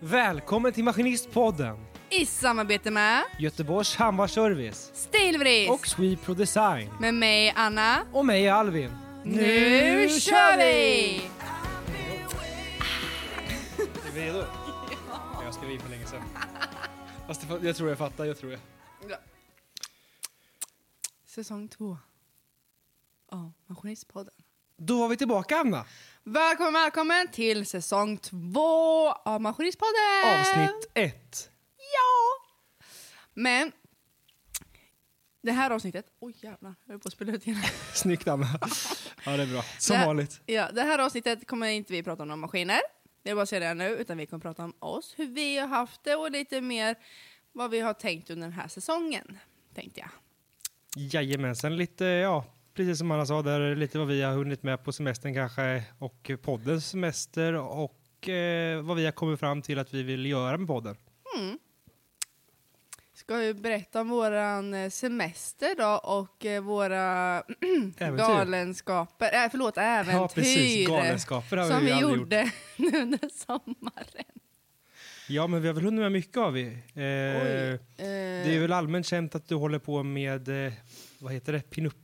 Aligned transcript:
Välkommen 0.00 0.72
till 0.72 0.84
Maskinistpodden! 0.84 1.86
I 2.10 2.26
samarbete 2.26 2.90
med 2.90 3.22
Göteborgs 3.38 3.96
Hammarservice 3.96 4.90
Stilvris 4.94 5.70
och 5.70 5.86
Sweepro 5.86 6.34
Design. 6.34 6.90
med 7.00 7.14
mig 7.14 7.52
Anna. 7.56 8.06
Och 8.12 8.26
mig 8.26 8.48
Alvin. 8.48 8.96
Nu 9.24 10.08
kör 10.20 10.56
vi! 10.58 11.16
Är 14.08 14.12
vi 14.14 14.20
redo? 14.20 14.38
Jag 15.44 15.54
skrev 15.54 15.70
in 15.70 15.80
för 15.80 15.90
länge 15.90 16.06
sedan. 16.06 16.22
Fast 17.26 17.48
det- 17.48 17.66
jag 17.66 17.76
tror 17.76 17.88
jag 17.88 17.98
fattar, 17.98 18.24
jag 18.24 18.38
tror 18.38 18.52
jag. 18.52 18.60
Säsong 21.26 21.68
två. 21.68 21.98
Ja, 23.30 23.52
Maskinistpodden. 23.66 24.34
Då 24.76 24.98
var 25.00 25.08
vi 25.08 25.16
tillbaka 25.16 25.56
Anna! 25.56 25.84
Välkommen, 26.24 26.72
välkommen 26.72 27.28
till 27.32 27.66
säsong 27.66 28.18
två 28.18 29.08
av 29.12 29.40
Maskinistpodden! 29.40 30.38
Avsnitt 30.40 30.90
ett. 30.94 31.50
Ja! 31.76 32.46
Men 33.34 33.72
det 35.42 35.52
här 35.52 35.70
avsnittet... 35.70 36.06
Oj 36.20 36.34
jävlar, 36.40 36.74
jag 36.84 36.92
höll 36.92 37.00
på 37.00 37.08
att 37.08 37.12
spela 37.12 37.32
ut 37.32 37.46
igen. 37.46 37.60
Snyggt 37.94 38.28
Anna. 38.28 38.46
Ja 39.24 39.36
det 39.36 39.42
är 39.42 39.46
bra. 39.46 39.62
Som 39.78 39.96
Det- 39.98 40.06
vanligt. 40.06 40.40
Ja, 40.46 40.70
det 40.72 40.82
här 40.82 40.98
avsnittet 40.98 41.46
kommer 41.46 41.66
inte 41.68 41.92
vi 41.92 42.02
prata 42.02 42.22
om 42.22 42.28
några 42.28 42.36
maskiner. 42.36 42.80
Det 43.22 43.30
är 43.30 43.34
bara 43.34 43.42
att 43.42 43.48
säga 43.48 43.68
det 43.68 43.74
nu, 43.74 43.88
utan 43.88 44.18
vi 44.18 44.26
kommer 44.26 44.40
prata 44.40 44.64
om 44.64 44.74
oss, 44.78 45.14
hur 45.16 45.26
vi 45.26 45.58
har 45.58 45.68
haft 45.68 46.04
det 46.04 46.14
och 46.16 46.30
lite 46.30 46.60
mer 46.60 46.96
vad 47.52 47.70
vi 47.70 47.80
har 47.80 47.94
tänkt 47.94 48.30
under 48.30 48.46
den 48.46 48.52
här 48.56 48.68
säsongen, 48.68 49.38
tänkte 49.74 50.00
jag. 50.00 50.10
Jajamensan, 50.96 51.76
lite 51.76 52.04
ja, 52.04 52.44
precis 52.76 52.98
som 52.98 53.10
Anna 53.10 53.26
sa 53.26 53.42
där, 53.42 53.76
lite 53.76 53.98
vad 53.98 54.06
vi 54.08 54.22
har 54.22 54.32
hunnit 54.32 54.62
med 54.62 54.84
på 54.84 54.92
semestern 54.92 55.34
kanske 55.34 55.84
och 55.98 56.30
poddens 56.42 56.86
semester 56.90 57.52
och 57.54 58.28
eh, 58.28 58.82
vad 58.82 58.96
vi 58.96 59.04
har 59.04 59.12
kommit 59.12 59.40
fram 59.40 59.62
till 59.62 59.78
att 59.78 59.94
vi 59.94 60.02
vill 60.02 60.26
göra 60.26 60.56
med 60.58 60.66
podden. 60.68 60.96
Mm. 61.38 61.58
Ska 63.14 63.36
vi 63.36 63.54
berätta 63.54 64.00
om 64.00 64.08
våran 64.08 64.74
eh, 64.74 64.90
semester 64.90 65.74
då 65.78 66.00
och 66.04 66.44
eh, 66.46 66.62
våra 66.62 67.42
galenskaper, 67.98 69.44
äh, 69.44 69.50
förlåt, 69.50 69.76
äventyr 69.76 70.12
Ja 70.12 70.28
precis, 70.34 70.88
galenskaper 70.88 71.56
har 71.56 71.66
som 71.70 71.80
vi 71.80 71.92
vi 71.92 72.00
gjort. 72.00 72.16
gjorde 72.16 72.50
nu 72.76 72.86
under 73.02 73.28
sommaren. 73.46 74.24
Ja 75.28 75.46
men 75.46 75.62
vi 75.62 75.68
har 75.68 75.74
väl 75.74 75.84
hunnit 75.84 76.00
med 76.00 76.12
mycket 76.12 76.36
av 76.36 76.52
vi. 76.52 76.66
Eh, 76.66 76.72
Oj. 76.94 77.80
Det 77.96 78.56
är 78.56 78.60
väl 78.60 78.72
allmänt 78.72 79.06
känt 79.06 79.34
att 79.34 79.48
du 79.48 79.54
håller 79.54 79.78
på 79.78 80.02
med, 80.02 80.66
eh, 80.66 80.72
vad 81.18 81.32
heter 81.32 81.52
det, 81.52 81.60
pinup? 81.70 81.94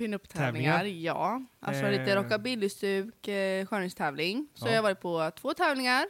Pinup-tävlingar, 0.00 0.78
Tävlingar. 0.78 1.00
ja. 1.14 1.42
Alltså 1.60 1.84
Eh. 1.86 1.90
lite 1.90 2.16
rockabillystuk, 2.16 3.28
eh, 3.28 3.66
skönhetstävling. 3.66 4.48
Så 4.54 4.66
Ja. 4.66 4.70
jag 4.70 4.78
har 4.78 4.82
varit 4.82 5.00
på 5.00 5.30
två 5.36 5.54
tävlingar 5.54 6.06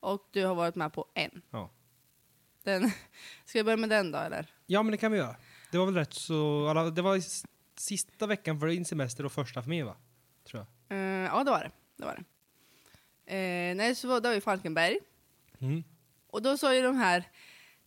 och 0.00 0.28
du 0.32 0.44
har 0.44 0.54
varit 0.54 0.74
med 0.74 0.92
på 0.92 1.06
en. 1.14 1.42
Ja. 1.50 1.70
Den, 2.64 2.90
ska 3.44 3.58
vi 3.58 3.64
börja 3.64 3.76
med 3.76 3.88
den 3.90 4.10
då 4.10 4.18
eller? 4.18 4.46
Ja 4.66 4.82
men 4.82 4.90
det 4.92 4.96
kan 4.98 5.12
vi 5.12 5.18
göra. 5.18 5.36
Det 5.70 5.78
var 5.78 5.86
väl 5.86 5.94
rätt 5.94 6.14
så, 6.14 6.68
alla, 6.68 6.90
det 6.90 7.02
var 7.02 7.20
sista 7.80 8.26
veckan 8.26 8.60
för 8.60 8.66
din 8.66 8.84
semester 8.84 9.24
och 9.26 9.32
första 9.32 9.62
för 9.62 9.68
mig 9.68 9.82
va? 9.82 9.96
Tror 10.44 10.66
jag. 10.88 10.98
Eh, 10.98 11.24
ja, 11.24 11.44
det 11.44 11.50
var 11.50 11.60
det. 11.60 11.70
det, 11.96 12.04
var 12.04 12.14
det. 12.16 12.24
Eh, 13.36 13.74
nej, 13.76 13.94
så 13.94 14.08
var, 14.08 14.20
det 14.20 14.28
var 14.28 14.34
ju 14.34 14.40
Falkenberg. 14.40 14.98
Mm. 15.58 15.84
Och 16.30 16.42
då 16.42 16.56
sa 16.58 16.74
ju 16.74 16.82
de 16.82 16.96
här 16.96 17.24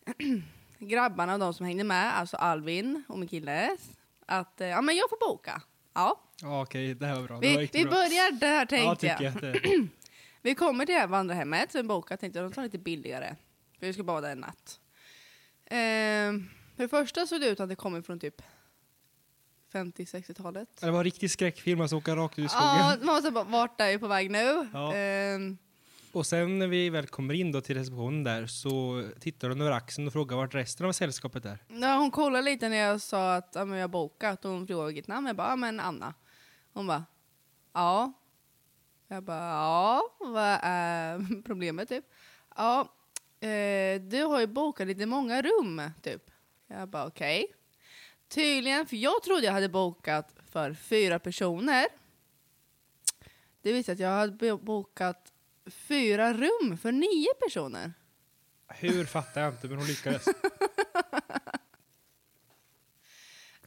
grabbarna, 0.79 1.37
de 1.37 1.53
som 1.53 1.65
hängde 1.65 1.83
med, 1.83 2.17
alltså 2.17 2.37
Alvin 2.37 3.03
och 3.07 3.19
min 3.19 3.29
kille, 3.29 3.77
att 4.29 4.61
eh, 4.61 4.67
ja, 4.67 4.81
men 4.81 4.95
jag 4.95 5.09
får 5.09 5.27
boka. 5.29 5.61
Ja, 5.93 6.19
Ja 6.41 6.61
okej, 6.61 6.93
det 6.93 7.05
här 7.05 7.15
var 7.15 7.23
bra. 7.27 7.39
vi, 7.39 7.69
vi 7.73 7.83
bra. 7.83 7.91
börjar 7.91 8.31
där 8.31 8.59
Ja 8.59 8.65
tänkte 8.65 8.95
tycker 9.09 9.23
jag. 9.43 9.55
jag. 9.65 9.87
Vi 10.41 10.55
kommer 10.55 10.85
till 10.85 10.95
det 10.95 10.99
här 11.01 11.07
vandrarhemmet 11.07 11.71
som 11.71 11.81
vi 11.81 11.87
bokat, 11.87 12.19
tänkte 12.19 12.39
jag 12.39 12.51
de 12.51 12.55
tar 12.55 12.63
lite 12.63 12.77
billigare. 12.77 13.35
För 13.79 13.85
vi 13.85 13.93
ska 13.93 14.03
där 14.21 14.31
en 14.31 14.37
natt. 14.39 14.79
Eh, 15.65 15.75
för 16.75 16.83
det 16.83 16.87
första 16.87 17.27
såg 17.27 17.41
det 17.41 17.47
ut 17.47 17.59
att 17.59 17.69
det 17.69 17.75
kommer 17.75 18.01
från 18.01 18.19
typ 18.19 18.41
50-60-talet. 19.73 20.69
Det 20.81 20.91
var 20.91 20.97
en 20.97 21.03
riktig 21.03 21.31
skräckfilm, 21.31 21.81
alltså 21.81 21.95
åka 21.95 22.15
rakt 22.15 22.39
ut 22.39 22.45
i 22.45 22.49
skogen. 22.49 22.67
Ja, 22.67 22.95
man 23.01 23.15
måste 23.15 23.31
bara, 23.31 23.43
vart 23.43 23.81
är 23.81 23.87
vi 23.91 23.97
på 23.97 24.07
väg 24.07 24.31
nu? 24.31 24.69
Ja. 24.73 24.93
Ehm, 24.95 25.57
och 26.11 26.25
sen 26.25 26.59
när 26.59 26.67
vi 26.67 26.89
väl 26.89 27.07
kommer 27.07 27.33
in 27.33 27.51
då 27.51 27.61
till 27.61 27.77
receptionen 27.77 28.23
där 28.23 28.47
så 28.47 29.03
tittar 29.19 29.49
hon 29.49 29.61
över 29.61 29.71
axeln 29.71 30.07
och 30.07 30.13
frågar 30.13 30.37
vart 30.37 30.55
resten 30.55 30.85
av 30.85 30.91
sällskapet 30.91 31.45
är. 31.45 31.63
Ja, 31.67 31.95
hon 31.95 32.11
kollade 32.11 32.41
lite 32.41 32.69
när 32.69 32.77
jag 32.77 33.01
sa 33.01 33.35
att 33.35 33.51
ja, 33.55 33.65
men 33.65 33.77
jag 33.77 33.83
har 33.83 33.89
bokat 33.89 34.45
och 34.45 34.51
hon 34.51 34.67
frågade 34.67 34.87
vilket 34.87 35.07
namn. 35.07 35.27
Jag 35.27 35.35
bara, 35.35 35.49
ja 35.49 35.55
men 35.55 35.79
Anna. 35.79 36.13
Hon 36.73 36.87
bara, 36.87 37.05
ja. 37.73 38.13
Jag 39.07 39.23
bara, 39.23 39.49
ja, 39.49 40.15
vad 40.19 40.59
är 40.61 41.41
problemet 41.45 41.89
typ? 41.89 42.05
Ja, 42.55 42.95
eh, 43.39 44.01
du 44.01 44.23
har 44.23 44.39
ju 44.39 44.47
bokat 44.47 44.87
lite 44.87 45.05
många 45.05 45.41
rum 45.41 45.81
typ. 46.01 46.31
Jag 46.67 46.89
bara, 46.89 47.07
okej. 47.07 47.47
Tydligen, 48.27 48.85
för 48.85 48.95
jag 48.95 49.23
trodde 49.23 49.45
jag 49.45 49.53
hade 49.53 49.69
bokat 49.69 50.35
för 50.51 50.73
fyra 50.73 51.19
personer. 51.19 51.87
Det 53.61 53.73
visade 53.73 53.93
att 53.93 53.99
jag 53.99 54.09
hade 54.09 54.57
bokat 54.57 55.33
fyra 55.71 56.33
rum 56.33 56.77
för 56.77 56.91
nio 56.91 57.33
personer. 57.45 57.93
Hur 58.67 59.05
fattar 59.05 59.41
jag 59.41 59.53
inte, 59.53 59.67
men 59.67 59.77
hon 59.77 59.87
lyckades. 59.87 60.23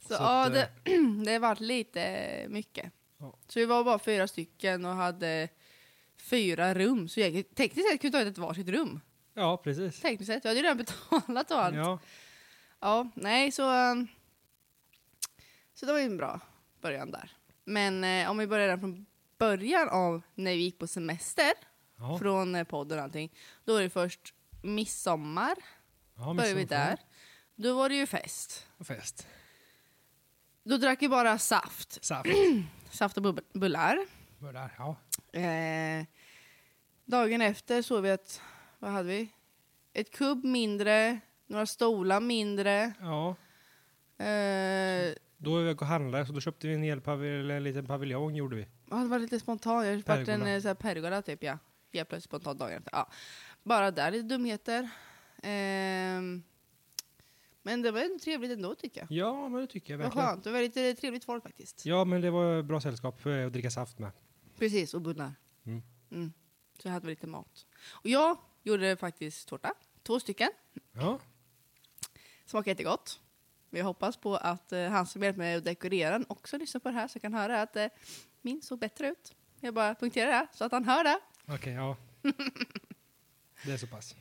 Så, 0.01 0.07
Så 0.07 0.13
ja, 0.13 0.49
det, 0.49 0.69
det 1.25 1.39
varit 1.39 1.59
lite 1.59 2.45
mycket. 2.49 2.91
Ja. 3.17 3.37
Så 3.47 3.59
vi 3.59 3.65
var 3.65 3.83
bara 3.83 3.99
fyra 3.99 4.27
stycken 4.27 4.85
och 4.85 4.93
hade 4.95 5.49
fyra 6.17 6.73
rum. 6.73 7.09
Så 7.09 7.19
jag, 7.19 7.43
tekniskt 7.55 7.89
sett 7.91 8.01
kunde 8.01 8.17
vi 8.17 8.23
ta 8.25 8.29
ett 8.31 8.37
varsitt 8.37 8.67
rum. 8.69 8.99
Ja, 9.33 9.57
precis. 9.57 9.99
Tekniskt 9.99 10.31
sett. 10.31 10.43
Jag 10.43 10.49
hade 10.49 10.59
ju 10.59 10.63
redan 10.63 10.77
betalat 10.77 11.51
och 11.51 11.63
allt. 11.63 11.75
Ja, 11.75 11.99
Ja, 12.79 13.09
nej 13.15 13.51
så... 13.51 13.91
um, 13.91 14.07
Så 15.73 15.85
det 15.85 15.91
var 15.91 15.99
ju 15.99 16.05
en 16.05 16.17
bra 16.17 16.39
början 16.81 17.11
där. 17.11 17.31
Men 17.63 18.03
eh, 18.03 18.29
om 18.31 18.37
vi 18.37 18.47
börjar 18.47 18.77
från 18.77 19.05
början 19.37 19.89
av 19.89 20.21
när 20.35 20.51
vi 20.51 20.57
gick 20.61 20.79
på 20.79 20.87
semester, 20.87 21.51
ja. 22.03 22.17
från 22.19 22.55
eh, 22.55 22.63
podden 22.63 22.97
och 22.97 23.03
allting. 23.03 23.31
Då 23.65 23.73
var 23.73 23.81
det 23.81 23.89
först 23.89 24.33
midsommar, 24.61 25.55
ja 26.17 26.33
började 26.33 26.55
vi 26.55 26.65
där. 26.65 26.97
Då 27.55 27.75
var 27.75 27.89
det 27.89 27.95
ju 27.95 28.05
fest. 28.05 28.67
Fest. 28.79 29.27
Då 30.63 30.77
drack 30.77 31.01
vi 31.01 31.09
bara 31.09 31.37
saft. 31.37 32.03
Saft. 32.05 32.29
Saft 32.91 33.17
och 33.17 33.23
bub- 33.23 33.43
bullar. 33.53 33.97
Där, 34.39 34.69
ja. 34.77 34.95
Eh, 35.39 36.05
dagen 37.05 37.41
efter 37.41 37.81
såg 37.81 38.01
vi 38.03 38.11
att, 38.11 38.41
vad 38.79 38.91
hade 38.91 39.07
vi? 39.07 39.29
Ett 39.93 40.11
kubb 40.11 40.43
mindre, 40.45 41.19
några 41.47 41.65
stolar 41.65 42.19
mindre. 42.19 42.93
Ja. 42.99 43.29
Eh, 44.25 45.13
Då 45.37 45.51
var 45.53 45.61
vi 45.61 45.73
och 45.73 45.81
handlade, 45.81 46.25
så 46.25 46.33
då 46.33 46.41
köpte 46.41 46.67
vi 46.67 46.73
en, 46.73 46.83
hel 46.83 46.99
pavil- 47.01 47.51
en 47.51 47.63
liten 47.63 47.85
paviljong 47.85 48.35
gjorde 48.35 48.55
vi. 48.55 48.67
ja, 48.89 48.95
det 48.97 49.07
var 49.07 49.19
lite 49.19 49.39
spontant, 49.39 49.85
jag 49.85 49.97
köpte 49.99 50.13
en 50.13 50.25
Pergola. 50.25 50.49
eh, 50.49 50.61
så 50.61 50.67
här 50.67 50.75
pergola 50.75 51.21
typ 51.21 51.43
ja. 51.43 51.57
Helt 51.93 52.09
plötsligt 52.09 52.29
spontant 52.29 52.59
dagen 52.59 52.77
efter. 52.77 52.89
Ja. 52.91 53.09
Bara 53.63 53.91
där, 53.91 54.11
lite 54.11 54.27
dumheter. 54.27 54.89
Ehm, 55.43 56.43
men 57.61 57.81
det 57.81 57.91
var 57.91 58.01
ändå 58.01 58.19
trevligt 58.19 58.51
ändå 58.51 58.75
tycker 58.75 59.01
jag. 59.01 59.11
Ja, 59.11 59.49
men 59.49 59.61
det 59.61 59.67
tycker 59.67 59.93
jag 59.93 59.99
Det 59.99 60.03
var 60.03 60.09
verkligen. 60.09 60.27
skönt, 60.27 60.43
det 60.43 60.51
var 60.51 60.59
lite 60.61 60.93
trevligt 60.95 61.25
folk 61.25 61.43
faktiskt. 61.43 61.85
Ja, 61.85 62.05
men 62.05 62.21
det 62.21 62.31
var 62.31 62.61
bra 62.61 62.81
sällskap 62.81 63.25
eh, 63.25 63.45
att 63.45 63.53
dricka 63.53 63.71
saft 63.71 63.99
med. 63.99 64.11
Precis, 64.57 64.93
och 64.93 65.01
bullar. 65.01 65.33
Mm. 65.65 65.81
Mm. 66.11 66.33
Så 66.81 66.87
jag 66.87 66.93
hade 66.93 67.07
lite 67.07 67.27
mat. 67.27 67.65
Och 67.91 68.09
jag 68.09 68.37
gjorde 68.63 68.95
faktiskt 68.97 69.47
tårta, 69.47 69.73
två 70.03 70.19
stycken. 70.19 70.49
Ja, 70.91 71.19
Smakar 72.45 72.71
jättegott. 72.71 73.19
Vi 73.69 73.81
hoppas 73.81 74.17
på 74.17 74.35
att 74.35 74.71
eh, 74.71 74.89
han 74.89 75.07
som 75.07 75.23
hjälper 75.23 75.37
mig 75.39 75.55
att 75.55 75.63
dekorera 75.65 76.11
den 76.11 76.25
också 76.29 76.57
lyssnar 76.57 76.79
på 76.79 76.89
det 76.89 76.95
här 76.95 77.07
så 77.07 77.15
jag 77.15 77.21
kan 77.21 77.33
höra 77.33 77.61
att 77.61 77.75
eh, 77.75 77.87
min 78.41 78.61
såg 78.61 78.79
bättre 78.79 79.07
ut. 79.07 79.35
Jag 79.59 79.73
bara 79.73 79.95
punkterar 79.95 80.31
det 80.31 80.47
så 80.53 80.65
att 80.65 80.71
han 80.71 80.85
hör 80.85 81.03
det. 81.03 81.19
Okej, 81.47 81.73
ja. 81.73 81.97
Det 83.65 83.71
är 83.71 83.77
så 83.77 83.87
pass. 83.87 84.15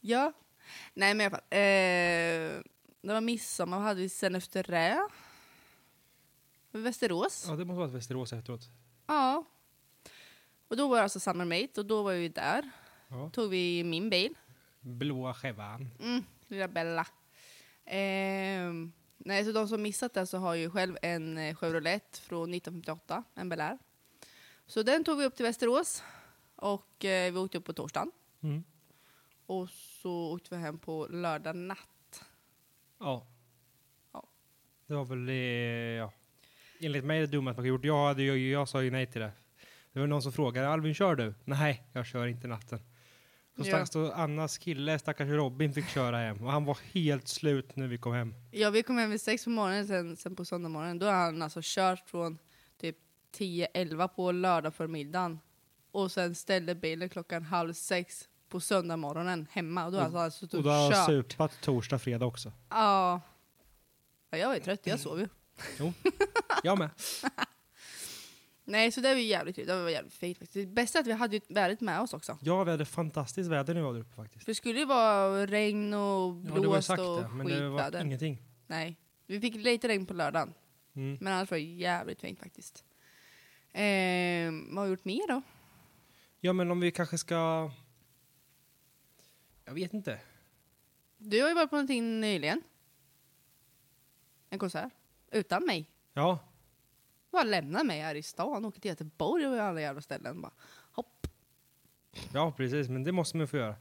Ja. 0.00 0.32
Nej 0.94 1.14
men 1.14 1.20
i 1.20 1.24
alla 1.24 1.30
fall. 1.30 1.46
Eh, 1.50 2.62
det 3.02 3.12
var 3.12 3.20
midsommar, 3.20 3.76
vad 3.76 3.86
hade 3.86 4.00
vi 4.00 4.08
sen 4.08 4.34
efter 4.34 4.62
det? 4.62 5.08
Västerås. 6.70 7.44
Ja, 7.48 7.56
det 7.56 7.64
måste 7.64 7.78
vara 7.78 7.88
Västerås 7.88 8.32
efteråt. 8.32 8.68
Ja. 9.06 9.44
Och 10.68 10.76
då 10.76 10.88
var 10.88 10.96
det 10.96 11.02
alltså 11.02 11.20
Summer 11.20 11.44
Mate 11.44 11.80
och 11.80 11.86
då 11.86 12.02
var 12.02 12.12
vi 12.12 12.28
där. 12.28 12.70
Ja. 13.08 13.30
Tog 13.30 13.50
vi 13.50 13.84
min 13.84 14.10
bil. 14.10 14.34
Blåa 14.80 15.34
Chevan. 15.34 15.90
Mm, 16.00 16.24
lilla 16.48 16.68
Bella. 16.68 17.06
Ehm, 17.84 18.92
nej, 19.18 19.44
så 19.44 19.52
de 19.52 19.68
som 19.68 19.82
missat 19.82 20.14
det 20.14 20.26
så 20.26 20.38
har 20.38 20.54
ju 20.54 20.70
själv 20.70 20.96
en 21.02 21.38
eh, 21.38 21.56
Chevrolet 21.56 22.18
från 22.18 22.54
1958, 22.54 23.24
en 23.34 23.48
Bel 23.48 23.60
Air. 23.60 23.78
Så 24.66 24.82
den 24.82 25.04
tog 25.04 25.18
vi 25.18 25.24
upp 25.24 25.36
till 25.36 25.44
Västerås 25.46 26.02
och 26.60 27.04
eh, 27.04 27.32
vi 27.32 27.38
åkte 27.38 27.58
upp 27.58 27.64
på 27.64 27.72
torsdagen. 27.72 28.10
Mm. 28.42 28.64
Och 29.46 29.68
så 29.70 30.12
åkte 30.32 30.54
vi 30.56 30.60
hem 30.62 30.78
på 30.78 31.06
lördag 31.10 31.56
natt. 31.56 32.24
Ja. 32.98 33.26
Ja. 34.12 34.28
Det 34.86 34.94
var 34.94 35.04
väl 35.04 35.26
det, 35.26 35.94
ja. 35.98 36.12
Enligt 36.80 37.04
mig 37.04 37.20
det 37.20 37.26
dummaste 37.26 37.56
man 37.60 37.64
kan 37.64 37.68
gjort. 37.68 37.84
Jag, 37.84 38.06
hade, 38.06 38.22
ju- 38.22 38.50
jag 38.50 38.68
sa 38.68 38.82
ju 38.82 38.90
nej 38.90 39.06
till 39.06 39.20
det. 39.20 39.32
Det 39.92 40.00
var 40.00 40.06
någon 40.06 40.22
som 40.22 40.32
frågade, 40.32 40.68
Alvin 40.68 40.94
kör 40.94 41.14
du? 41.14 41.34
Nej, 41.44 41.82
jag 41.92 42.06
kör 42.06 42.26
inte 42.26 42.46
natten. 42.48 42.78
Så 43.56 43.86
Så 43.86 43.98
Ja. 43.98 44.12
Annas 44.14 44.58
kille, 44.58 44.98
stackars 44.98 45.28
Robin, 45.28 45.74
fick 45.74 45.88
köra 45.88 46.16
hem. 46.18 46.44
Och 46.44 46.52
han 46.52 46.64
var 46.64 46.78
helt 46.92 47.28
slut 47.28 47.76
när 47.76 47.86
vi 47.86 47.98
kom 47.98 48.12
hem. 48.12 48.34
Ja, 48.50 48.70
vi 48.70 48.82
kom 48.82 48.98
hem 48.98 49.10
vid 49.10 49.20
sex 49.20 49.44
på 49.44 49.50
morgonen, 49.50 49.86
sen, 49.86 50.16
sen 50.16 50.36
på 50.36 50.44
söndag 50.44 50.68
morgonen, 50.68 50.98
då 50.98 51.06
har 51.06 51.12
han 51.12 51.42
alltså 51.42 51.60
kört 51.62 52.08
från 52.08 52.38
typ 52.80 52.96
10-11 53.36 54.08
på 54.08 54.32
lördag 54.32 54.74
förmiddagen 54.74 55.38
och 55.92 56.12
sen 56.12 56.34
ställde 56.34 56.74
bilen 56.74 57.08
klockan 57.08 57.42
halv 57.42 57.72
sex 57.72 58.28
på 58.48 58.60
söndag 58.60 58.96
morgonen 58.96 59.46
hemma. 59.50 59.86
Och 59.86 59.92
då 59.92 59.98
har 59.98 60.10
han 60.20 60.30
suttit 60.30 60.54
Och 60.54 60.58
och, 60.58 60.64
då 60.64 60.70
har 60.70 60.90
kört. 60.92 61.06
supat 61.06 61.60
torsdag, 61.60 61.98
fredag 61.98 62.26
också. 62.26 62.52
Ja. 62.70 63.20
ja. 64.30 64.38
Jag 64.38 64.54
ju 64.54 64.60
trött, 64.60 64.86
jag 64.86 65.00
sov 65.00 65.20
ju. 65.20 65.28
Jag 66.62 66.78
med. 66.78 66.90
Nej, 68.64 68.92
så 68.92 69.00
det 69.00 69.08
var 69.08 69.14
ju 69.14 69.22
jävligt 69.26 69.54
trevligt. 69.56 69.76
Det 69.76 69.82
var 69.82 69.90
jävligt 69.90 70.14
fint 70.14 70.38
faktiskt. 70.38 70.54
Det 70.68 70.74
bästa 70.74 70.98
är 70.98 71.00
att 71.00 71.06
vi 71.06 71.12
hade 71.12 71.36
ju 71.36 71.40
vädret 71.48 71.80
med 71.80 72.00
oss 72.00 72.14
också. 72.14 72.38
Ja, 72.42 72.64
vi 72.64 72.70
hade 72.70 72.84
fantastiskt 72.84 73.50
väder 73.50 73.74
när 73.74 73.80
vi 73.80 73.84
var 73.86 73.92
där 73.94 74.00
uppe 74.00 74.14
faktiskt. 74.14 74.44
För 74.44 74.50
det 74.50 74.54
skulle 74.54 74.78
ju 74.78 74.84
vara 74.84 75.46
regn 75.46 75.94
och 75.94 76.34
Ja, 76.48 76.60
blåst 76.60 76.86
sagt 76.86 77.00
och 77.00 77.22
det, 77.22 77.28
men 77.28 77.46
det 77.46 77.68
var 77.68 77.78
skitväder. 77.78 78.04
ingenting. 78.04 78.42
Nej. 78.66 78.96
Vi 79.26 79.40
fick 79.40 79.54
lite 79.54 79.88
regn 79.88 80.06
på 80.06 80.14
lördagen, 80.14 80.54
Mm. 80.94 81.18
men 81.20 81.32
annars 81.32 81.50
var 81.50 81.58
det 81.58 81.64
jävligt 81.64 82.20
fint 82.20 82.38
faktiskt. 82.38 82.84
Eh, 83.72 83.82
vad 84.70 84.78
har 84.78 84.84
vi 84.84 84.90
gjort 84.90 85.04
mer 85.04 85.28
då? 85.28 85.42
Ja, 86.40 86.52
men 86.52 86.70
om 86.70 86.80
vi 86.80 86.90
kanske 86.90 87.18
ska... 87.18 87.70
Jag 89.64 89.74
vet 89.74 89.94
inte. 89.94 90.20
Du 91.18 91.42
har 91.42 91.48
ju 91.48 91.54
varit 91.54 91.70
på 91.70 91.76
någonting 91.76 92.20
nyligen. 92.20 92.62
En 94.50 94.58
konsert. 94.58 94.92
Utan 95.32 95.64
mig. 95.66 95.90
Ja, 96.12 96.38
Bara 97.30 97.42
lämna 97.42 97.84
mig 97.84 98.00
här 98.00 98.14
i 98.14 98.22
stan, 98.22 98.64
åker 98.64 98.80
till 98.80 98.88
Göteborg 98.88 99.46
och 99.46 99.54
alla 99.62 99.80
jävla 99.80 100.00
ställen. 100.02 100.40
Bara, 100.40 100.52
hopp. 100.92 101.26
ja 102.32 102.52
precis, 102.56 102.88
men 102.88 103.04
det 103.04 103.12
måste 103.12 103.36
man 103.36 103.48
få 103.48 103.56
göra. 103.56 103.76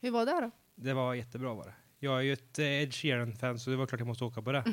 Hur 0.00 0.10
var 0.10 0.26
det 0.26 0.40
då? 0.40 0.50
Det 0.74 0.94
var 0.94 1.14
jättebra 1.14 1.54
var 1.54 1.64
det. 1.64 1.74
Jag 1.98 2.18
är 2.18 2.22
ju 2.22 2.32
ett 2.32 2.58
eh, 2.58 2.66
Ed 2.82 2.94
Sheeran-fan 2.94 3.58
så 3.58 3.70
det 3.70 3.76
var 3.76 3.86
klart 3.86 4.00
jag 4.00 4.06
måste 4.06 4.24
åka 4.24 4.42
på 4.42 4.52
det. 4.52 4.64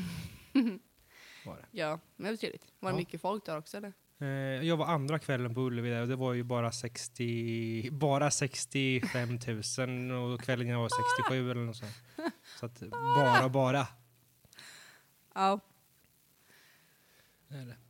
var 1.46 1.58
det. 1.58 1.66
Ja, 1.72 2.00
men 2.16 2.26
det 2.26 2.32
var 2.32 2.38
trevligt. 2.38 2.66
Var 2.80 2.90
det 2.92 2.96
Ja. 2.96 2.98
mycket 3.00 3.22
folk 3.22 3.46
där 3.46 3.58
också 3.58 3.78
eller? 3.78 3.94
Eh, 4.22 4.28
jag 4.68 4.78
var 4.78 4.86
andra 4.86 5.20
kvällen 5.20 5.54
på 5.56 5.62
Ullevi 5.62 5.90
där 5.90 6.02
och 6.02 6.08
det 6.08 6.16
var 6.16 6.34
ju 6.34 6.44
bara 6.44 6.72
60, 6.72 7.90
bara 7.92 8.32
65 8.32 9.40
000 9.78 10.32
och 10.34 10.42
kvällen 10.42 10.68
jag 10.68 10.80
var 10.80 10.90
67 11.24 11.52
eller 11.52 11.62
något 11.62 11.78
sånt. 11.78 11.94
Så 12.60 12.66
att 12.66 12.80
bara, 13.16 13.50
bara. 13.50 13.88
Ja. 15.36 15.60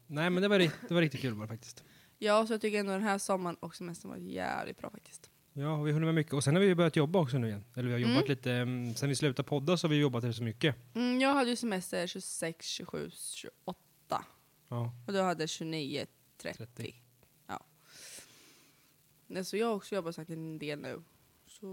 Nej 0.08 0.30
men 0.30 0.42
det 0.42 0.48
var, 0.48 0.60
det 0.60 0.92
var 0.94 1.02
riktigt 1.02 1.22
kul 1.22 1.40
det 1.40 1.48
faktiskt. 1.48 1.84
Ja, 2.18 2.48
så 2.48 2.54
jag 2.54 2.62
tycker 2.62 2.80
ändå 2.80 2.92
den 2.92 3.04
här 3.04 3.18
sommaren 3.18 3.56
och 3.60 3.76
semestern 3.76 4.10
var 4.12 4.18
jävligt 4.18 4.78
bra 4.78 4.90
faktiskt. 4.90 5.30
Ja, 5.54 5.78
och 5.78 5.88
vi 5.88 5.92
hunnit 5.92 6.06
med 6.08 6.16
mycket. 6.16 6.34
Och 6.34 6.44
sen 6.44 6.56
har 6.56 6.62
vi 6.62 6.76
börjat 6.76 6.96
jobba 6.96 7.20
också 7.20 7.38
nu 7.38 7.48
igen. 7.48 7.64
Eller 7.76 7.88
vi 7.88 7.92
har 7.94 8.00
jobbat 8.00 8.16
Mm. 8.18 8.30
lite, 8.30 8.52
mm, 8.54 8.96
sen 8.96 9.10
vi 9.10 9.16
slutade 9.16 9.48
podda 9.48 9.78
så 9.78 9.88
har 9.88 9.90
vi 9.90 10.00
jobbat 10.00 10.24
rätt 10.24 10.36
så 10.36 10.44
mycket. 10.44 10.76
Mm, 10.96 11.22
jag 11.22 11.34
hade 11.34 11.50
ju 11.50 11.56
semester 11.56 12.08
26, 12.08 12.66
27, 12.68 13.10
28. 13.12 14.24
Ja, 14.70 14.94
Och 15.08 15.14
du 15.14 15.22
hade 15.22 15.48
29, 15.48 16.06
30. 16.40 16.58
30. 16.58 16.96
Ja. 17.48 17.60
Nej, 19.28 19.46
Så 19.46 19.58
jag 19.58 19.68
har 19.68 19.76
också 19.76 19.96
jobbat 19.96 20.16
sagt 20.16 20.30
en 20.30 20.60
del 20.60 20.80
nu. 20.80 21.04
Så... 21.48 21.68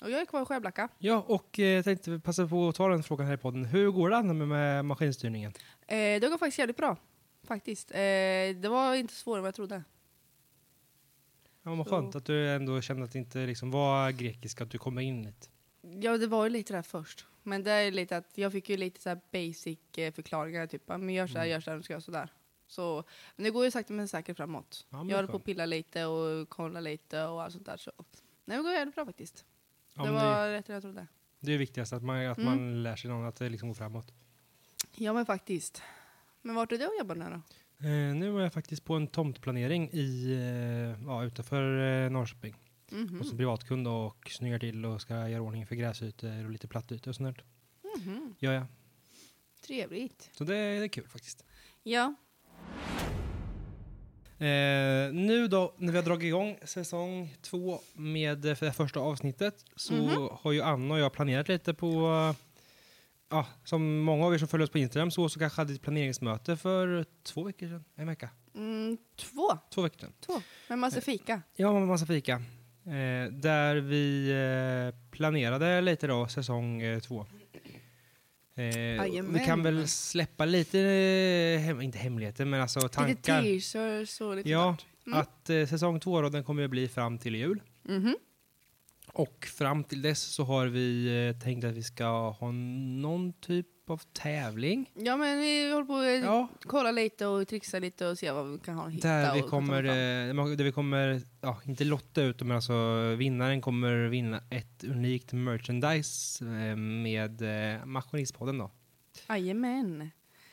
Och 0.00 0.10
jag 0.10 0.20
är 0.20 0.24
kvar 0.26 0.42
i 0.42 0.44
Skärblacka. 0.44 0.88
ja 0.98 1.24
och 1.28 1.58
eh, 1.58 1.64
jag 1.66 1.84
tänkte 1.84 2.18
passa 2.24 2.46
på 2.48 2.68
att 2.68 2.74
ta 2.74 2.88
den 2.88 3.02
frågan 3.02 3.26
här 3.26 3.34
i 3.34 3.36
podden. 3.36 3.64
Hur 3.64 3.90
går 3.90 4.10
det 4.10 4.22
med, 4.22 4.48
med 4.48 4.84
maskinstyrningen? 4.84 5.52
Eh, 5.86 5.96
det 5.96 6.28
går 6.30 6.38
faktiskt 6.38 6.58
jävligt 6.58 6.76
bra. 6.76 6.96
Faktiskt. 7.42 7.90
Eh, 7.90 7.96
det 8.56 8.68
var 8.68 8.94
inte 8.94 9.14
svårare 9.14 9.38
än 9.38 9.42
vad 9.42 9.48
jag 9.48 9.54
trodde. 9.54 9.84
Ja, 11.62 11.74
vad 11.74 11.88
skönt 11.88 12.14
att 12.14 12.24
du 12.24 12.50
ändå 12.50 12.80
kände 12.80 13.04
att 13.04 13.12
det 13.12 13.18
inte 13.18 13.46
liksom 13.46 13.70
var 13.70 14.10
grekiska, 14.10 14.64
att 14.64 14.70
du 14.70 14.78
kommer 14.78 15.02
in 15.02 15.22
lite. 15.22 15.48
Ja, 16.02 16.16
det 16.18 16.26
var 16.26 16.44
ju 16.44 16.50
lite 16.50 16.72
där 16.72 16.82
först. 16.82 17.26
Men 17.42 17.62
det 17.62 17.70
är 17.70 17.90
lite 17.90 18.16
att 18.16 18.38
jag 18.38 18.52
fick 18.52 18.68
ju 18.68 18.76
lite 18.76 19.00
så 19.02 19.08
här 19.08 19.20
basic 19.32 19.78
eh, 19.96 20.12
förklaringar. 20.12 20.66
Typ, 20.66 20.82
men 20.88 21.08
gör 21.10 21.26
så 21.26 21.38
här, 21.38 21.44
Mm. 21.44 21.50
gör 21.52 21.60
så 21.60 21.70
här, 21.70 21.80
ska 21.82 22.00
så 22.00 22.10
där. 22.10 22.32
Så, 22.66 23.04
men 23.36 23.44
det 23.44 23.50
går 23.50 23.64
ju 23.64 23.70
sakta 23.70 23.92
men 23.92 24.08
säkert 24.08 24.36
framåt. 24.36 24.86
Ja, 24.90 24.96
men 24.96 25.08
jag 25.08 25.16
håller 25.16 25.28
på 25.28 25.36
att 25.36 25.44
pilla 25.44 25.66
lite 25.66 26.04
och 26.04 26.48
kolla 26.48 26.80
lite 26.80 27.24
och 27.24 27.42
allt 27.42 27.52
sånt 27.52 27.66
där. 27.66 27.76
Så. 27.76 27.92
Nej, 28.44 28.56
det 28.56 28.62
går 28.62 28.92
bra 28.92 29.04
faktiskt. 29.06 29.44
Ja, 29.94 30.04
det 30.04 30.10
var 30.12 30.48
rätt 30.48 30.68
än 30.68 30.74
jag 30.74 30.82
trodde. 30.82 31.06
Det 31.40 31.52
är 31.52 31.58
viktigast 31.58 31.92
att 31.92 32.02
man, 32.02 32.26
att 32.26 32.38
Mm. 32.38 32.50
man 32.50 32.82
lär 32.82 32.96
sig 32.96 33.10
någon, 33.10 33.24
att 33.26 33.36
det 33.36 33.48
liksom 33.48 33.68
går 33.68 33.74
framåt. 33.74 34.12
Ja, 34.96 35.12
men 35.12 35.26
faktiskt. 35.26 35.82
Men 36.42 36.54
vart 36.54 36.72
är 36.72 36.78
du 36.78 36.86
och 36.86 36.92
jobbar 36.98 37.14
nu 37.14 37.24
då? 37.24 37.40
Eh, 37.86 38.14
nu 38.14 38.36
är 38.38 38.42
jag 38.42 38.52
faktiskt 38.52 38.84
på 38.84 38.94
en 38.94 39.06
tomtplanering 39.06 39.90
i, 39.92 40.32
eh, 40.32 41.06
ja, 41.06 41.24
utanför 41.24 41.78
eh, 42.04 42.10
Norrköping. 42.10 42.54
Mhm. 42.90 43.20
Och 43.20 43.26
som 43.26 43.36
privatkund 43.38 43.88
och 43.88 44.30
snyggar 44.30 44.58
till 44.58 44.84
och 44.84 45.00
ska 45.00 45.28
göra 45.28 45.42
ordning 45.42 45.66
för 45.66 45.74
gräsytor 45.74 46.44
och 46.44 46.50
lite 46.50 46.68
plattytor 46.68 47.10
och 47.10 47.14
sånt 47.14 47.36
där. 47.36 47.44
Mhm. 47.96 48.34
Gör 48.38 48.52
jag. 48.52 48.66
Trevligt. 49.66 50.30
Så 50.32 50.44
det, 50.44 50.56
är 50.56 50.88
kul 50.88 51.08
faktiskt. 51.08 51.44
Ja. 51.82 52.14
Eh, 54.38 55.12
nu 55.12 55.48
då, 55.48 55.74
när 55.78 55.92
vi 55.92 55.98
har 55.98 56.04
dragit 56.04 56.24
igång 56.26 56.56
säsong 56.64 57.36
två 57.42 57.78
med 57.94 58.44
eh, 58.44 58.56
det 58.60 58.72
första 58.72 59.00
avsnittet 59.00 59.64
så 59.76 59.94
Mhm. 59.94 60.28
har 60.42 60.52
ju 60.52 60.62
Anna 60.62 60.94
och 60.94 61.00
jag 61.00 61.12
planerat 61.12 61.48
lite 61.48 61.74
på, 61.74 61.86
eh, 61.86 62.36
ja, 63.30 63.46
som 63.64 63.98
många 63.98 64.26
av 64.26 64.34
er 64.34 64.38
som 64.38 64.48
följer 64.48 64.64
oss 64.64 64.70
på 64.70 64.78
Instagram 64.78 65.10
så, 65.10 65.28
så 65.28 65.38
kanske 65.38 65.60
hade 65.60 65.72
ett 65.74 65.82
planeringsmöte 65.82 66.56
för 66.56 67.04
två 67.22 67.42
veckor 67.44 67.66
sedan, 67.66 67.84
en 67.94 68.06
vecka, 68.06 68.30
Mm, 68.54 68.98
två. 69.16 69.58
två 69.74 69.82
veckor 69.82 69.98
sedan. 69.98 70.12
Två. 70.20 70.40
Men 70.68 70.78
massa 70.78 71.00
fika. 71.00 71.42
Ja, 71.56 71.72
med 71.72 71.82
massa 71.88 72.06
fika. 72.06 72.32
Eh, 72.86 73.32
där 73.32 73.76
vi 73.76 74.30
eh, 74.30 75.10
planerade 75.10 75.80
lite 75.80 76.06
då, 76.06 76.28
säsong 76.28 76.82
eh, 76.82 77.00
två. 77.00 77.26
Eh, 78.56 79.22
vi 79.32 79.42
kan 79.46 79.62
väl 79.62 79.88
släppa 79.88 80.44
lite, 80.44 80.80
eh, 80.80 81.60
hem, 81.60 81.80
inte 81.80 81.98
hemligheter, 81.98 82.44
men 82.44 82.60
alltså 82.60 82.80
Lite 82.80 82.94
tankar. 82.94 83.42
teasers 83.42 84.20
och 84.20 84.36
lite 84.36 84.48
Ja. 84.50 84.76
Mm. 85.06 85.18
att 85.18 85.50
eh, 85.50 85.66
säsong 85.66 86.00
två 86.00 86.20
då, 86.22 86.28
den 86.28 86.44
kommer 86.44 86.64
att 86.64 86.70
bli 86.70 86.88
fram 86.88 87.18
till 87.18 87.34
jul. 87.34 87.60
Mhm. 87.82 88.16
Och 89.06 89.46
fram 89.58 89.84
till 89.84 90.02
dess 90.02 90.20
så 90.22 90.44
har 90.44 90.66
vi 90.66 91.06
eh, 91.28 91.40
tänkt 91.42 91.64
att 91.64 91.74
vi 91.74 91.82
ska 91.82 92.30
ha 92.30 92.50
någon 92.52 93.32
typ 93.32 93.66
av 93.90 94.02
tävling. 94.12 94.90
Ja, 94.94 95.16
men 95.16 95.40
vi 95.40 95.72
håller 95.72 95.84
på 95.86 95.96
att 95.96 96.24
Ja, 96.34 96.48
kolla 96.62 96.90
lite 96.90 97.26
och 97.26 97.48
trixa 97.48 97.78
lite 97.78 98.06
och 98.06 98.18
se 98.18 98.30
vad 98.30 98.52
vi 98.52 98.58
kan 98.58 98.74
ha 98.74 98.88
hitta. 98.88 99.08
där 99.08 99.34
vi 99.34 99.42
kommer, 99.42 99.84
eh, 99.84 100.46
där 100.56 100.64
vi 100.64 100.72
kommer, 100.72 101.20
ja, 101.40 101.60
inte 101.64 101.84
lotta 101.84 102.22
ut 102.22 102.42
men 102.42 102.56
alltså 102.56 102.74
vinnaren 103.18 103.60
kommer 103.60 104.08
vinna 104.08 104.40
ett 104.50 104.84
unikt 104.84 105.32
merchandise 105.32 106.44
eh, 106.44 106.76
med 106.76 107.42
eh, 107.74 107.84
Maskinistpodden 107.84 108.58
då. 108.58 108.70
Jajamän. 109.28 110.10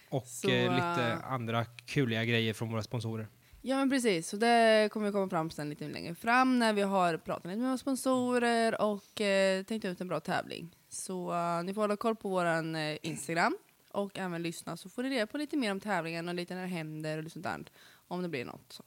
Och 0.10 0.28
Så, 0.28 0.48
lite 0.48 1.18
andra 1.24 1.66
kuliga 1.66 2.26
grejer 2.26 2.54
från 2.54 2.72
våra 2.72 2.84
sponsorer. 2.84 3.28
Ja 3.62 3.76
men 3.78 3.90
precis, 3.90 4.28
så 4.30 4.38
det 4.38 4.90
kommer 4.92 5.06
vi 5.06 5.12
komma 5.12 5.30
fram 5.30 5.50
sen 5.50 5.70
lite 5.70 5.88
längre 5.88 6.16
fram 6.16 6.60
när 6.60 6.74
vi 6.74 6.82
har 6.82 7.18
pratat 7.18 7.46
lite 7.46 7.58
med 7.58 7.68
våra 7.68 7.78
sponsorer 7.78 8.82
och 8.82 9.22
eh, 9.22 9.64
tänkt 9.64 9.86
ut 9.86 10.02
en 10.02 10.08
bra 10.08 10.20
tävling. 10.20 10.76
Så 10.92 11.34
eh, 11.34 11.64
ni 11.64 11.74
får 11.74 11.82
hålla 11.82 11.96
koll 11.96 12.16
på 12.16 12.30
vår 12.30 12.46
eh, 12.46 12.98
Instagram 13.02 13.58
och 13.92 14.20
även 14.20 14.42
lyssna 14.42 14.78
så 14.78 14.90
får 14.90 15.04
ni 15.04 15.10
reda 15.10 15.28
på 15.28 15.38
lite 15.38 15.58
mer 15.58 15.72
om 15.72 15.80
tävlingen 15.80 16.30
och 16.30 16.36
lite 16.36 16.56
när 16.56 16.62
det 16.62 16.68
händer 16.68 17.18
och 17.18 17.24
lite 17.24 17.34
sånt 17.34 17.46
där. 17.46 17.66
Om 18.08 18.22
det 18.22 18.30
blir 18.30 18.46
något. 18.46 18.66
Så. 18.68 18.84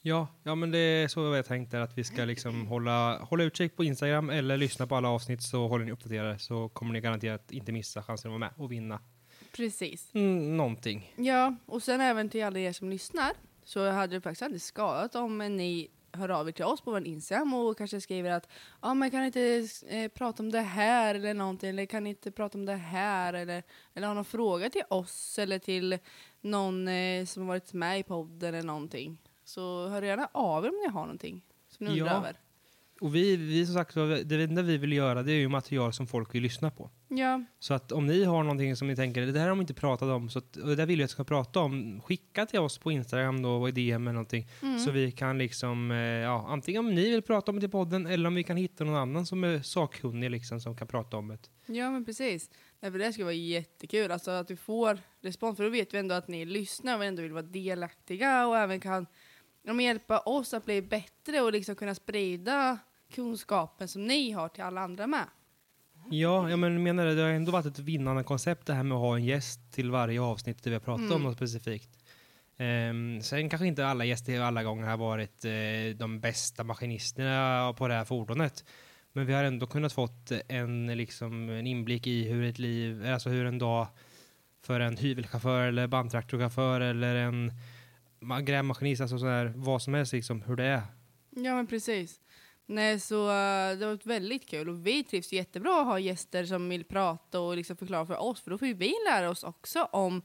Ja, 0.00 0.28
ja 0.42 0.54
men 0.54 0.70
det 0.70 0.78
är 0.78 1.08
så 1.08 1.34
jag 1.34 1.46
tänkt 1.46 1.70
där 1.70 1.80
att 1.80 1.98
vi 1.98 2.04
ska 2.04 2.24
liksom 2.24 2.66
hålla, 2.66 3.18
hålla 3.18 3.44
utkik 3.44 3.76
på 3.76 3.84
Instagram 3.84 4.30
eller 4.30 4.56
lyssna 4.56 4.86
på 4.86 4.96
alla 4.96 5.08
avsnitt 5.08 5.42
så 5.42 5.68
håller 5.68 5.84
ni 5.84 5.92
uppdaterade 5.92 6.38
så 6.38 6.68
kommer 6.68 6.92
ni 6.92 7.00
garanterat 7.00 7.50
inte 7.50 7.72
missa 7.72 8.02
chansen 8.02 8.28
att 8.28 8.32
vara 8.32 8.38
med 8.38 8.50
och 8.56 8.72
vinna 8.72 9.00
Precis. 9.56 10.14
mm, 10.14 10.56
någonting. 10.56 11.12
Ja, 11.16 11.54
och 11.66 11.82
sen 11.82 12.00
även 12.00 12.28
till 12.28 12.44
alla 12.44 12.58
er 12.58 12.72
som 12.72 12.90
lyssnar 12.90 13.32
så 13.64 13.90
hade 13.90 14.16
det 14.16 14.20
faktiskt 14.20 14.42
aldrig 14.42 14.62
skadat 14.62 15.14
om 15.14 15.38
ni 15.38 15.90
hör 16.14 16.28
av 16.28 16.48
er 16.48 16.52
till 16.52 16.64
oss 16.64 16.80
på 16.80 16.90
vår 16.90 17.06
Instagram 17.06 17.54
och 17.54 17.78
kanske 17.78 18.00
skriver 18.00 18.30
att 18.30 18.48
ja 18.82 18.94
men 18.94 19.10
kan 19.10 19.24
inte 19.24 19.68
eh, 19.88 20.08
prata 20.08 20.42
om 20.42 20.50
det 20.52 20.60
här 20.60 21.14
eller 21.14 21.34
någonting 21.34 21.68
eller 21.70 21.86
kan 21.86 22.06
inte 22.06 22.30
prata 22.30 22.58
om 22.58 22.66
det 22.66 22.74
här 22.74 23.32
eller, 23.34 23.62
eller 23.94 24.06
ha 24.06 24.14
någon 24.14 24.24
fråga 24.24 24.70
till 24.70 24.82
oss 24.88 25.38
eller 25.38 25.58
till 25.58 25.98
någon 26.40 26.88
eh, 26.88 27.24
som 27.26 27.42
har 27.42 27.48
varit 27.48 27.72
med 27.72 27.98
i 27.98 28.02
podden 28.02 28.54
eller 28.54 28.66
någonting. 28.66 29.18
Så 29.44 29.88
hör 29.88 30.02
gärna 30.02 30.28
av 30.32 30.64
er 30.64 30.68
om 30.68 30.76
ni 30.86 30.88
har 30.88 31.00
någonting 31.00 31.42
som 31.68 31.86
ni 31.86 31.92
undrar 31.92 32.06
Ja. 32.12 32.18
över. 32.18 32.36
Och 33.00 33.14
vi, 33.14 33.36
vi 33.36 33.66
som 33.66 33.74
sagt, 33.74 33.94
det 34.24 34.42
enda 34.42 34.62
vi 34.62 34.78
vill 34.78 34.92
göra 34.92 35.22
det 35.22 35.32
är 35.32 35.36
ju 35.36 35.48
material 35.48 35.92
som 35.92 36.06
folk 36.06 36.34
vill 36.34 36.42
lyssna 36.42 36.70
på. 36.70 36.90
Ja, 37.08 37.44
Så 37.58 37.74
att 37.74 37.92
om 37.92 38.06
ni 38.06 38.24
har 38.24 38.42
någonting 38.42 38.76
som 38.76 38.88
ni 38.88 38.96
tänker, 38.96 39.26
det 39.26 39.38
här 39.38 39.40
har 39.40 39.48
de 39.48 39.60
inte 39.60 39.74
pratat 39.74 40.08
om, 40.08 40.30
så 40.30 40.38
att, 40.38 40.56
och 40.56 40.68
det 40.68 40.76
där 40.76 40.86
vill 40.86 40.98
jag 40.98 41.04
att 41.04 41.10
jag 41.10 41.14
ska 41.14 41.24
prata 41.24 41.60
om, 41.60 42.00
skicka 42.00 42.46
till 42.46 42.58
oss 42.58 42.78
på 42.78 42.92
Instagram 42.92 43.42
då, 43.42 43.50
och 43.50 43.74
DM 43.74 44.06
eller 44.06 44.12
någonting. 44.12 44.48
mm. 44.62 44.78
Så 44.78 44.90
vi 44.90 45.12
kan 45.12 45.38
liksom, 45.38 45.90
eh, 45.90 45.96
ja, 45.98 46.46
antingen 46.48 46.86
om 46.86 46.94
ni 46.94 47.10
vill 47.10 47.22
prata 47.22 47.52
om 47.52 47.60
det 47.60 47.66
i 47.66 47.68
podden, 47.68 48.06
eller 48.06 48.26
om 48.26 48.34
vi 48.34 48.42
kan 48.44 48.56
hitta 48.56 48.84
någon 48.84 48.96
annan 48.96 49.26
som 49.26 49.44
är 49.44 49.62
sakkunnig 49.62 50.30
liksom, 50.30 50.60
som 50.60 50.76
kan 50.76 50.86
prata 50.88 51.16
om 51.16 51.28
det. 51.28 51.38
Ja 51.66 51.90
men 51.90 52.04
precis. 52.04 52.50
Därför 52.80 52.98
det 52.98 53.12
skulle 53.12 53.24
vara 53.24 53.34
jättekul 53.34 54.10
alltså 54.10 54.30
att 54.30 54.50
vi 54.50 54.56
får 54.56 54.98
respons 55.22 55.56
för 55.56 55.64
då 55.64 55.70
vet 55.70 55.94
vi 55.94 55.98
ändå 55.98 56.14
att 56.14 56.28
ni 56.28 56.44
lyssnar 56.44 56.98
och 56.98 57.04
ändå 57.04 57.22
vill 57.22 57.32
vara 57.32 57.42
delaktiga 57.42 58.46
och 58.46 58.58
även 58.58 58.80
kan 58.80 59.06
men 59.72 59.84
hjälpa 59.84 60.18
oss 60.18 60.54
att 60.54 60.64
bli 60.64 60.82
bättre 60.82 61.40
och 61.40 61.52
liksom 61.52 61.76
kunna 61.76 61.94
sprida 61.94 62.78
kunskapen 63.14 63.88
som 63.88 64.06
ni 64.06 64.30
har 64.30 64.48
till 64.48 64.62
alla 64.62 64.80
andra 64.80 65.06
med. 65.06 65.24
Ja, 66.10 66.50
jag 66.50 66.58
men, 66.58 66.82
menar 66.82 67.06
det, 67.06 67.14
det 67.14 67.22
har 67.22 67.28
ändå 67.28 67.52
varit 67.52 67.66
ett 67.66 67.78
vinnande 67.78 68.22
koncept 68.22 68.66
det 68.66 68.74
här 68.74 68.82
med 68.82 68.96
att 68.96 69.00
ha 69.00 69.16
en 69.16 69.24
gäst 69.24 69.72
till 69.72 69.90
varje 69.90 70.20
avsnitt 70.20 70.62
där 70.62 70.70
vi 70.70 70.74
har 70.74 70.80
pratat 70.80 71.04
Mm. 71.04 71.16
om 71.16 71.22
något 71.22 71.36
specifikt. 71.36 71.90
Um, 72.58 73.22
sen 73.22 73.48
kanske 73.48 73.66
inte 73.66 73.86
alla 73.86 74.04
gäster 74.04 74.40
alla 74.40 74.62
gånger 74.62 74.86
har 74.86 74.96
varit 74.96 75.44
eh, 75.44 75.98
de 75.98 76.20
bästa 76.20 76.64
maskinisterna 76.64 77.72
på 77.72 77.88
det 77.88 77.94
här 77.94 78.04
fordonet. 78.04 78.64
Men 79.12 79.26
vi 79.26 79.32
har 79.32 79.44
ändå 79.44 79.66
kunnat 79.66 79.92
fått 79.92 80.32
en, 80.48 80.86
liksom, 80.86 81.48
en 81.48 81.66
inblick 81.66 82.06
i 82.06 82.28
hur 82.28 82.44
ett 82.44 82.58
liv, 82.58 83.06
alltså 83.06 83.28
hur 83.28 83.46
en 83.46 83.58
dag 83.58 83.86
för 84.62 84.80
en 84.80 84.96
hyvelchaufför 84.96 85.66
eller 85.66 85.86
bandtraktorchaufför 85.86 86.80
eller 86.80 87.14
en 87.14 87.52
grävmaskinist, 88.42 89.00
alltså 89.00 89.18
så 89.18 89.26
här, 89.26 89.52
vad 89.56 89.82
som 89.82 89.94
helst, 89.94 90.12
liksom, 90.12 90.42
hur 90.42 90.56
det 90.56 90.64
är. 90.64 90.82
Ja 91.30 91.54
men 91.54 91.66
precis. 91.66 92.20
Nej, 92.66 93.00
så 93.00 93.30
eh, 93.30 93.78
det 93.78 93.86
varit 93.86 94.06
väldigt 94.06 94.48
kul 94.48 94.68
och 94.68 94.86
vi 94.86 95.04
trivs 95.04 95.32
jättebra 95.32 95.80
att 95.80 95.86
ha 95.86 95.98
gäster 95.98 96.44
som 96.44 96.68
vill 96.68 96.84
prata 96.84 97.40
och 97.40 97.56
liksom 97.56 97.76
förklara 97.76 98.06
för 98.06 98.22
oss 98.22 98.40
för 98.40 98.50
då 98.50 98.58
får 98.58 98.68
ju 98.68 98.74
vi 98.74 98.94
lära 99.10 99.30
oss 99.30 99.44
också 99.44 99.88
om 99.92 100.22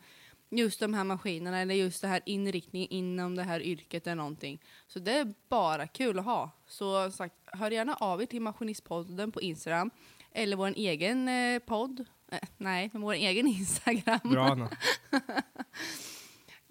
just 0.50 0.79
de 0.79 0.94
här 0.94 1.03
maskinerna 1.03 1.60
eller 1.60 1.75
just 1.75 2.01
det 2.01 2.08
här 2.08 2.22
inriktningen 2.25 2.88
inom 2.91 3.36
det 3.36 3.44
här 3.44 3.62
yrket 3.62 4.08
eller 4.08 4.15
någonting. 4.15 4.62
Så 4.88 5.00
det 5.00 5.12
är 5.12 5.34
bara 5.50 5.88
kul 5.88 6.20
att 6.20 6.25
ha. 6.25 6.51
Så 6.68 7.12
sagt, 7.12 7.36
hör 7.46 7.72
gärna 7.72 7.94
av 7.94 8.22
er 8.22 8.25
till 8.25 8.41
Maskinistpodden 8.41 9.32
på 9.32 9.41
Instagram 9.41 9.91
eller 10.32 10.58
vår 10.58 10.74
egen 10.75 11.27
eh, 11.27 11.60
podd. 11.60 12.06
Eh, 12.32 12.39
nej, 12.58 12.89
vår 12.94 13.13
egen 13.13 13.48
Instagram. 13.60 14.20
Bra. 14.24 14.70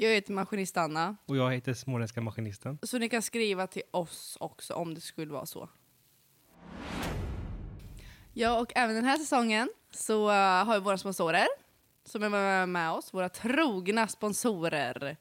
Jag 0.00 0.10
heter 0.10 0.32
Maskinist 0.32 0.76
Anna. 0.76 1.16
Och 1.26 1.36
jag 1.36 1.52
heter 1.52 1.74
Småländska 1.74 2.20
Maskinisten. 2.20 2.78
Så 2.82 2.98
ni 2.98 3.08
kan 3.08 3.22
skriva 3.22 3.66
till 3.66 3.82
oss 3.90 4.36
också 4.40 4.74
om 4.74 4.94
det 4.94 5.00
skulle 5.00 5.32
vara 5.32 5.46
så. 5.46 5.68
Ja, 8.32 8.60
och 8.60 8.72
även 8.74 8.94
den 8.96 9.04
här 9.04 9.16
säsongen 9.18 9.68
så 9.90 10.28
eh, 10.30 10.34
har 10.64 10.74
vi 10.74 10.80
våra 10.80 10.98
sponsorer 10.98 11.46
som 12.04 12.22
är 12.22 12.66
med, 12.66 12.90
oss. 12.92 13.14
Våra 13.14 13.28
trogna 13.28 14.08
sponsorer. 14.08 15.16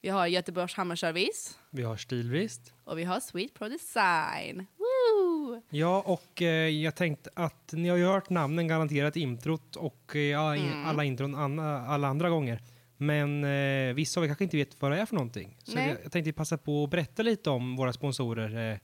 Vi 0.00 0.08
har 0.08 0.26
Göteborgs 0.26 0.74
Hammarservice 0.74 1.58
Vi 1.70 1.82
har 1.82 1.96
Stilbrist. 1.96 2.72
och 2.84 2.98
vi 2.98 3.04
har 3.04 3.20
Sweet 3.20 3.54
Pro 3.54 3.68
Design. 3.68 4.66
Woo! 4.76 5.62
Ja, 5.70 6.02
och 6.06 6.42
eh, 6.42 6.68
jag 6.68 6.94
tänkte 6.94 7.30
att 7.34 7.72
ni 7.72 7.88
har 7.88 7.96
ju 7.96 8.04
hört 8.06 8.30
namnen 8.30 8.68
garanterat 8.68 9.16
introt 9.16 9.76
och 9.76 10.16
eh, 10.16 10.40
Mm. 10.60 10.86
alla 10.86 11.04
intron 11.04 11.34
anna, 11.34 11.86
alla 11.86 12.08
andra 12.08 12.30
gånger. 12.30 12.60
Men 13.00 13.44
eh, 13.44 13.94
vissa 13.94 14.20
av 14.20 14.24
er 14.24 14.28
kanske 14.28 14.44
inte 14.44 14.56
vet 14.56 14.80
vad 14.82 14.90
det 14.90 15.00
är 15.00 15.06
för 15.06 15.14
någonting. 15.14 15.56
Så 15.64 15.78
jag, 15.78 15.96
jag 16.04 16.12
tänkte 16.12 16.32
passa 16.32 16.58
på 16.58 16.84
att 16.84 16.90
berätta 16.90 17.22
lite 17.22 17.50
om 17.50 17.76
våra 17.76 17.92
sponsorer. 17.92 18.72
Eh, 18.72 18.78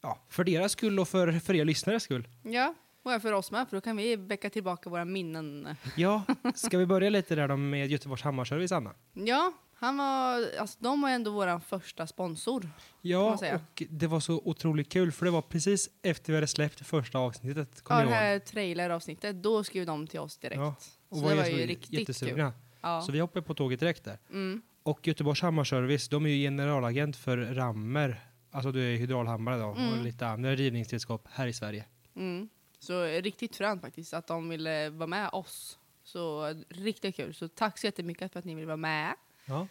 ja, 0.00 0.18
för 0.28 0.44
deras 0.44 0.72
skull 0.72 1.00
och 1.00 1.08
för, 1.08 1.32
för 1.32 1.54
er 1.54 1.64
lyssnares 1.64 2.02
skull. 2.02 2.28
Ja, 2.42 2.74
och 3.02 3.22
för 3.22 3.32
oss 3.32 3.50
med, 3.50 3.68
för 3.68 3.76
då 3.76 3.80
kan 3.80 3.96
vi 3.96 4.16
väcka 4.16 4.50
tillbaka 4.50 4.90
våra 4.90 5.04
minnen. 5.04 5.68
Ja, 5.96 6.22
ska 6.54 6.78
vi 6.78 6.86
börja 6.86 7.10
lite 7.10 7.34
där 7.34 7.56
med 7.56 7.86
Göteborgs 7.88 8.22
Hammarservice, 8.22 8.72
Anna? 8.72 8.94
Ja, 9.12 9.52
han 9.74 9.96
var, 9.96 10.44
alltså, 10.58 10.78
de 10.80 11.00
var 11.00 11.10
ändå 11.10 11.30
vår 11.30 11.60
första 11.60 12.06
sponsor. 12.06 12.70
Ja, 13.02 13.38
och 13.54 13.82
det 13.90 14.06
var 14.06 14.20
så 14.20 14.42
otroligt 14.44 14.88
kul 14.92 15.12
för 15.12 15.24
det 15.24 15.30
var 15.30 15.42
precis 15.42 15.90
efter 16.02 16.32
vi 16.32 16.36
hade 16.36 16.46
släppt 16.46 16.86
första 16.86 17.18
avsnittet. 17.18 17.82
Ja, 17.88 18.04
det 18.04 18.14
här 18.14 18.38
traileravsnittet, 18.38 19.42
då 19.42 19.64
skrev 19.64 19.86
de 19.86 20.06
till 20.06 20.20
oss 20.20 20.38
direkt. 20.38 20.56
Ja, 20.58 20.74
Och 21.08 21.16
så 21.16 21.22
var 21.22 21.30
det 21.30 21.36
var 21.36 21.46
ju 21.46 21.66
riktigt 21.66 22.18
kul. 22.18 22.50
Ja. 22.88 23.00
Så 23.02 23.12
vi 23.12 23.20
hoppade 23.20 23.42
på 23.46 23.54
tåget 23.54 23.80
direkt 23.80 24.04
där. 24.04 24.18
Mm. 24.30 24.62
Och 24.82 25.06
Göteborgs 25.06 25.42
Hammarservice, 25.42 26.08
de 26.08 26.26
är 26.26 26.30
ju 26.30 26.42
generalagent 26.42 27.16
för 27.16 27.36
rammer, 27.38 28.20
alltså 28.50 28.72
det 28.72 28.80
är 28.82 28.96
hydraulhammare 28.96 29.56
då, 29.58 29.66
Mm. 29.72 29.92
och 29.98 30.04
lite 30.04 30.26
andra 30.28 30.54
rivningsredskap 30.54 31.28
här 31.30 31.46
i 31.46 31.52
Sverige. 31.52 31.84
Mm. 32.16 32.48
Så 32.78 33.04
riktigt 33.04 33.56
fränt 33.56 33.82
faktiskt 33.82 34.14
att 34.14 34.26
de 34.26 34.48
ville 34.48 34.90
vara 34.90 35.06
med 35.06 35.28
oss. 35.32 35.78
Så 36.04 36.54
riktigt 36.68 37.16
kul. 37.16 37.34
Så 37.34 37.48
tack 37.48 37.78
så 37.78 37.86
jättemycket 37.86 38.32
för 38.32 38.38
att 38.38 38.44
ni 38.44 38.54
vill 38.54 38.66
vara 38.66 38.76
med. 38.76 39.14
Ja. 39.46 39.66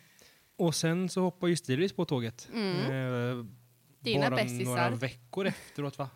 Och 0.55 0.75
sen 0.75 1.09
så 1.09 1.21
hoppar 1.21 1.47
ju 1.47 1.55
Stilis 1.55 1.93
på 1.93 2.05
tåget. 2.05 2.49
Mm. 2.53 2.75
Eh, 3.39 3.45
Dina 3.99 4.29
bara 4.29 4.35
bästisar. 4.35 4.65
några 4.65 4.89
veckor 4.89 5.45
efteråt 5.47 5.97
va? 5.97 6.09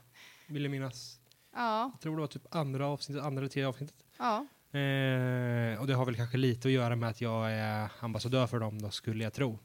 Vill 0.48 0.64
jag 0.64 0.72
minnas. 0.72 1.20
Ja, 1.56 1.92
Jag 1.94 2.02
tror 2.02 2.16
det 2.16 2.20
var 2.22 2.28
typ 2.28 2.56
andra 2.56 2.88
avsnittet, 2.88 3.24
andra 3.24 3.40
eller 3.42 3.50
tredje 3.50 3.68
avsnittet. 3.68 3.96
ja. 4.18 4.48
Eh, 4.74 5.80
och 5.82 5.88
det 5.88 5.94
har 5.94 6.06
väl 6.06 6.16
kanske 6.16 6.38
lite 6.38 6.68
att 6.68 6.72
göra 6.72 6.96
med 6.96 7.10
att 7.10 7.22
jag 7.22 7.52
är 7.52 7.90
ambassadör 8.00 8.48
för 8.48 8.60
dem 8.60 8.82
då, 8.82 8.90
skulle 8.90 9.24
jag 9.24 9.34
tro. 9.34 9.60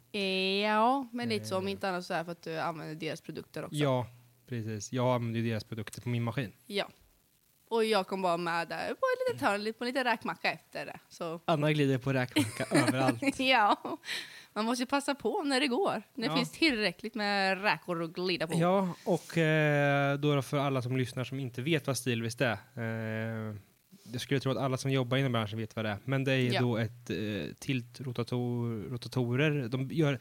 Ja, 0.62 1.08
men 1.12 1.28
lite 1.28 1.44
så 1.46 1.58
om 1.58 1.66
Eh. 1.66 1.70
inte 1.70 1.88
annat 1.88 2.04
så 2.06 2.14
här 2.14 2.25
för 2.25 2.32
att 2.32 2.42
du 2.42 2.58
använder 2.60 2.94
deras 2.94 3.20
produkter 3.20 3.64
också. 3.64 3.76
Ja, 3.76 4.06
precis. 4.48 4.92
Jag 4.92 5.14
använder 5.14 5.40
ju 5.40 5.50
deras 5.50 5.64
produkter 5.64 6.00
på 6.00 6.08
min 6.08 6.22
maskin. 6.22 6.52
Ja. 6.66 6.88
Och 7.68 7.84
jag 7.84 8.06
kom 8.06 8.22
bara 8.22 8.36
med 8.36 8.68
där 8.68 8.86
på 8.86 8.92
ett 8.92 9.32
litet 9.34 9.48
hörn, 9.48 9.62
lite- 9.64 9.78
på 9.78 9.84
en 9.84 9.88
liten 9.88 10.04
räkmacka 10.04 10.52
efter 10.52 10.86
det. 10.86 10.98
Så 11.08 11.40
Anna 11.44 11.72
glider 11.72 11.98
på 11.98 12.12
räkmacka 12.12 12.64
överallt. 12.76 13.38
ja, 13.40 13.98
man 14.52 14.64
måste 14.64 14.82
ju 14.82 14.86
passa 14.86 15.14
på 15.14 15.42
när 15.42 15.60
det 15.60 15.66
går. 15.66 16.02
När 16.14 16.28
det 16.28 16.32
Ja. 16.32 16.36
finns 16.36 16.52
tillräckligt 16.52 17.14
med 17.14 17.62
räkor 17.62 18.02
att 18.02 18.12
glida 18.12 18.46
på. 18.46 18.58
Ja, 18.58 18.94
och 19.04 19.38
eh, 19.38 20.18
då 20.18 20.42
för 20.42 20.58
alla 20.58 20.82
som 20.82 20.96
lyssnar 20.96 21.25
som 21.25 21.40
inte 21.40 21.62
vet 21.62 21.86
vad 21.86 21.96
Stilvist 21.98 22.40
är. 22.40 22.52
Eh, 22.52 23.56
jag 24.12 24.20
skulle 24.20 24.40
tro 24.40 24.52
att 24.52 24.58
alla 24.58 24.76
som 24.76 24.90
jobbar 24.90 25.16
inom 25.16 25.32
branschen 25.32 25.58
vet 25.58 25.76
vad 25.76 25.84
det 25.84 25.88
är. 25.90 25.98
Men 26.04 26.25
det 26.25 26.32
är 26.32 26.52
Ja. 26.52 26.60
då 26.60 26.76
ett 26.76 27.10
eh, 27.10 27.16
tiltrotatorer. 27.58 29.68
De 29.68 29.88
gör... 29.92 30.18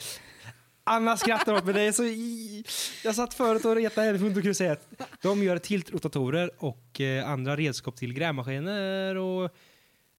Anna 0.87 1.17
skrattar 1.17 1.53
åt 1.53 1.65
mig, 1.65 1.73
det 1.73 1.81
är 1.81 1.91
så... 1.91 2.03
i- 2.03 2.63
Jag 3.03 3.15
satt 3.15 3.33
förut 3.33 3.65
och 3.65 3.75
retade 3.75 4.07
henne 4.07 4.19
för 4.19 4.25
hon 4.25 4.33
kunde 4.33 4.53
säga 4.55 4.71
att 4.71 4.87
de 5.21 5.43
gör 5.43 5.57
tiltrotatorer 5.57 6.51
och 6.57 7.01
eh, 7.01 7.29
andra 7.29 7.55
redskap 7.55 7.95
till 7.95 8.13
grävmaskiner 8.13 9.15
och 9.15 9.51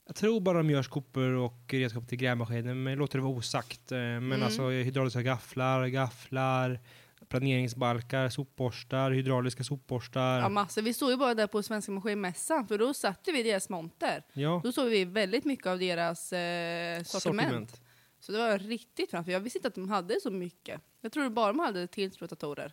jag 0.06 0.16
tror 0.16 0.40
bara 0.40 0.58
de 0.58 0.70
gör 0.70 0.82
skopor 0.82 1.30
och 1.30 1.62
redskap 1.68 2.08
till 2.08 2.18
grävmaskiner, 2.18 2.74
men 2.74 2.98
låter 2.98 3.18
det 3.18 3.24
vara 3.24 3.34
osagt. 3.34 3.92
Eh, 3.92 3.98
Men 3.98 4.16
Mm. 4.32 4.42
alltså 4.42 4.68
hydrauliska 4.70 5.22
gafflar, 5.22 5.86
gafflar, 5.86 6.80
planeringsbalkar, 7.28 8.28
sopborstar, 8.28 9.10
hydrauliska 9.10 9.64
sopborstar. 9.64 10.38
Ja, 10.40 10.48
massor. 10.48 10.82
Vi 10.82 10.94
stod 10.94 11.10
ju 11.10 11.16
bara 11.16 11.34
där 11.34 11.46
på 11.46 11.62
Svenska 11.62 11.92
Maskinmässan, 11.92 12.68
för 12.68 12.78
då 12.78 12.94
satte 12.94 13.32
vi 13.32 13.42
deras 13.42 13.68
monter. 13.68 14.22
Ja, 14.32 14.60
Då 14.64 14.72
såg 14.72 14.88
vi 14.88 15.04
väldigt 15.04 15.44
mycket 15.44 15.66
av 15.66 15.78
deras 15.78 16.32
eh, 16.32 17.02
sortiment. 17.02 17.80
Så 18.20 18.32
det 18.32 18.38
var 18.38 18.58
riktigt 18.58 19.10
framför. 19.10 19.32
Jag 19.32 19.40
visste 19.40 19.58
inte 19.58 19.68
att 19.68 19.74
de 19.74 19.88
hade 19.90 20.20
så 20.20 20.30
mycket. 20.30 20.80
Jag 21.00 21.12
trodde 21.12 21.30
bara 21.30 21.46
de 21.46 21.58
hade 21.58 21.86
tiltrotatorer. 21.86 22.72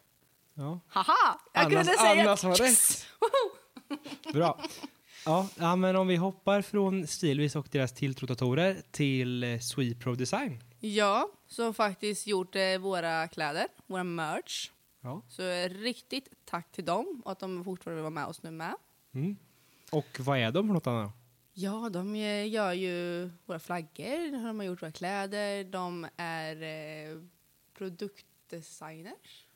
Ja. 0.53 0.79
Haha! 0.87 1.39
Jag 1.53 1.63
Annas- 1.65 1.69
kunde 1.69 1.85
säga 1.85 2.21
Annas 2.23 2.43
har 2.43 2.61
yes! 2.61 3.05
Bra. 4.33 4.61
Ja, 5.25 5.47
ja, 5.59 5.75
men 5.75 5.95
om 5.95 6.07
vi 6.07 6.15
hoppar 6.15 6.61
från 6.61 7.07
Stilvis 7.07 7.55
och 7.55 7.67
deras 7.71 7.93
tiltrotatorer 7.93 8.77
till 8.91 9.43
eh, 9.43 9.59
Sweet 9.59 9.99
Pro 9.99 10.15
Design. 10.15 10.63
Ja, 10.85 11.29
som 11.47 11.73
faktiskt 11.73 12.27
gjort 12.27 12.55
eh, 12.55 12.77
våra 12.79 13.27
kläder, 13.27 13.67
våra 13.87 14.03
merch. 14.03 14.71
Ja. 15.01 15.21
Så 15.27 15.43
eh, 15.43 15.69
riktigt 15.69 16.29
tack 16.45 16.71
till 16.71 16.85
dem 16.85 17.21
och 17.25 17.31
att 17.31 17.39
de 17.39 17.63
fortfarande 17.63 17.95
vill 17.95 18.01
vara 18.03 18.09
med 18.09 18.25
oss 18.25 18.43
nu 18.43 18.51
med. 18.51 18.75
Mm. 19.13 19.35
Och 19.91 20.19
vad 20.19 20.37
är 20.37 20.51
de 20.51 20.67
för 20.67 20.73
något 20.73 20.87
annat? 20.87 21.11
Ja, 21.53 21.89
de 21.89 22.15
eh, 22.15 22.49
gör 22.49 22.73
ju 22.73 23.29
våra 23.45 23.59
flaggor, 23.59 24.31
de 24.31 24.59
har 24.59 24.65
gjort 24.65 24.81
våra 24.81 24.91
kläder, 24.91 25.63
de 25.63 26.07
är 26.17 26.61
eh, 26.61 27.17
produktdesigners. 27.77 29.47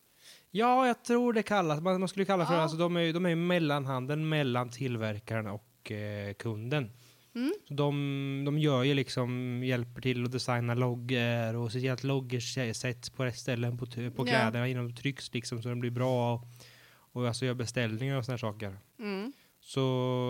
Ja, 0.52 0.88
jag 0.88 1.04
tror 1.04 1.34
det 1.34 1.44
kallas, 1.44 1.82
man, 1.82 2.00
man 2.00 2.10
skulle 2.10 2.26
kalla 2.26 2.46
för 2.46 2.54
Ja. 2.54 2.62
alltså, 2.62 2.78
de 2.78 2.96
är 2.98 3.02
ju 3.02 3.12
de 3.12 3.26
är 3.26 3.30
ju 3.30 3.36
mellanhanden 3.36 4.30
mellan 4.30 4.70
tillverkaren 4.70 5.48
och 5.48 5.92
eh, 5.92 6.34
kunden. 6.34 6.92
Mm. 7.38 7.54
Så 7.68 7.74
de, 7.74 8.44
de 8.46 8.60
gör 8.60 8.84
ju 8.84 8.94
liksom, 8.94 9.62
hjälper 9.64 10.02
till 10.02 10.26
att 10.26 10.32
designa 10.32 10.74
loggor 10.74 11.56
och 11.56 11.72
se 11.72 11.80
till 11.80 11.92
att 11.92 12.04
loggor 12.04 12.38
sä- 12.40 12.74
sätts 12.74 13.10
på 13.10 13.26
rätt 13.26 13.38
ställen 13.38 13.78
på, 13.78 13.86
på 14.16 14.26
kläderna 14.26 14.68
innan 14.68 14.88
de 14.88 14.96
trycks 14.96 15.34
liksom 15.34 15.62
så 15.62 15.70
de 15.70 15.80
blir 15.80 15.92
bra 15.92 16.34
och, 16.34 16.48
och 17.14 17.28
alltså 17.28 17.46
gör 17.46 17.54
beställningar 17.54 18.18
och 18.18 18.26
sådana 18.26 18.38
saker. 18.38 18.78
Mm. 19.00 19.34
Så 19.62 19.80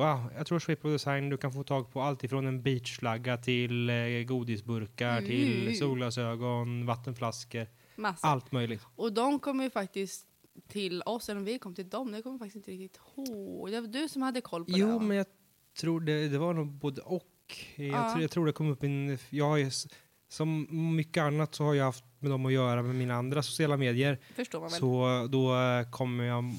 ja, 0.04 0.30
jag 0.38 0.48
tror 0.48 0.60
Sweet 0.60 0.82
Pro 0.82 0.92
Design, 0.92 1.30
du 1.30 1.38
kan 1.38 1.54
få 1.54 1.64
tag 1.64 1.92
på 1.94 2.02
allt 2.02 2.24
ifrån 2.24 2.46
en 2.48 2.62
beachflagga 2.64 3.38
till 3.38 3.90
eh, 3.90 3.96
godisburkar, 4.26 5.18
Mm. 5.18 5.26
till 5.26 5.78
solglasögon, 5.78 6.86
vattenflaskor, 6.86 7.68
Massa. 7.96 8.28
allt 8.28 8.52
möjligt. 8.52 8.82
Och 8.96 9.14
de 9.14 9.40
kom 9.40 9.62
ju 9.62 9.70
faktiskt 9.70 10.26
till 10.68 11.02
oss, 11.06 11.30
eller 11.30 11.40
om 11.40 11.46
vi 11.46 11.60
kom 11.60 11.76
till 11.76 11.90
dem, 11.90 12.12
det 12.12 12.22
kommer 12.22 12.34
jag 12.34 12.40
faktiskt 12.40 12.56
inte 12.56 12.72
riktigt 12.72 13.02
ihåg. 13.18 13.72
Det 13.72 13.82
var 13.82 13.88
du 13.88 14.10
som 14.10 14.22
hade 14.22 14.42
koll 14.42 14.66
på 14.66 14.72
det 14.72 14.78
Jo, 14.78 15.00
men 15.00 15.18
jag 15.18 15.26
tror 15.80 16.00
det, 16.02 16.28
det 16.30 16.38
var 16.38 16.54
nog 16.54 16.68
både 16.68 17.02
och. 17.02 17.24
Jag, 17.76 17.88
Ja. 17.88 18.10
tror, 18.12 18.22
jag 18.22 18.32
tror 18.32 18.46
det 18.46 18.52
kom 18.52 18.72
upp 18.72 18.84
en... 18.84 19.18
Jag 19.30 19.46
har 19.46 19.58
ju, 19.58 19.72
som 20.30 20.68
mycket 20.96 21.22
annat 21.24 21.56
så 21.56 21.64
har 21.64 21.74
jag 21.74 21.86
haft 21.86 22.04
med 22.20 22.32
dem 22.32 22.46
att 22.46 22.52
göra 22.54 22.84
med 22.84 22.96
mina 22.96 23.14
andra 23.16 23.44
sociala 23.44 23.78
medier. 23.78 24.20
Förstår 24.36 24.60
man 24.60 24.70
väl. 24.70 24.80
Så 24.80 25.28
då 25.32 25.56
eh, 25.60 25.90
kommer 25.90 26.24
jag 26.24 26.54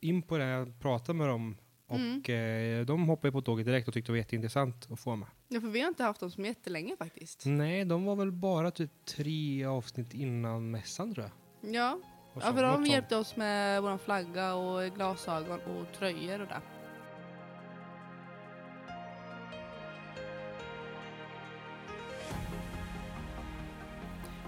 in 0.00 0.22
på 0.22 0.38
det, 0.38 0.44
jag 0.44 0.80
pratar 0.80 1.12
med 1.14 1.28
dem 1.28 1.56
och 1.86 1.96
Mm. 2.28 2.80
eh, 2.80 2.86
de 2.86 3.08
hoppade 3.08 3.32
på 3.32 3.42
tåget 3.42 3.66
direkt 3.66 3.88
och 3.88 3.94
tyckte 3.94 4.08
det 4.08 4.12
var 4.12 4.16
jätteintressant 4.18 4.88
att 4.90 5.00
få 5.00 5.16
med. 5.16 5.28
Ja, 5.48 5.60
för 5.60 5.68
vi 5.68 5.80
har 5.80 5.88
inte 5.88 6.02
haft 6.04 6.20
dem 6.20 6.30
som 6.30 6.44
jättelänge 6.44 6.96
faktiskt. 6.96 7.42
Nej, 7.46 7.84
de 7.84 8.04
var 8.04 8.16
väl 8.16 8.32
bara 8.32 8.70
typ 8.70 8.90
tre 9.04 9.64
avsnitt 9.64 10.14
innan 10.14 10.70
mässan 10.70 11.14
tror 11.14 11.26
jag. 11.60 11.74
Ja, 11.74 11.98
Och 12.34 12.42
Ja, 12.42 12.46
så- 12.48 12.54
för 12.54 12.62
de 12.62 12.86
hjälpte 12.86 13.16
oss 13.16 13.36
med 13.36 13.82
vår 13.82 13.98
flagga 13.98 14.54
och 14.54 14.94
glasögon 14.94 15.60
och 15.60 15.86
tröjor 15.98 16.40
och 16.40 16.46
det. 16.48 16.60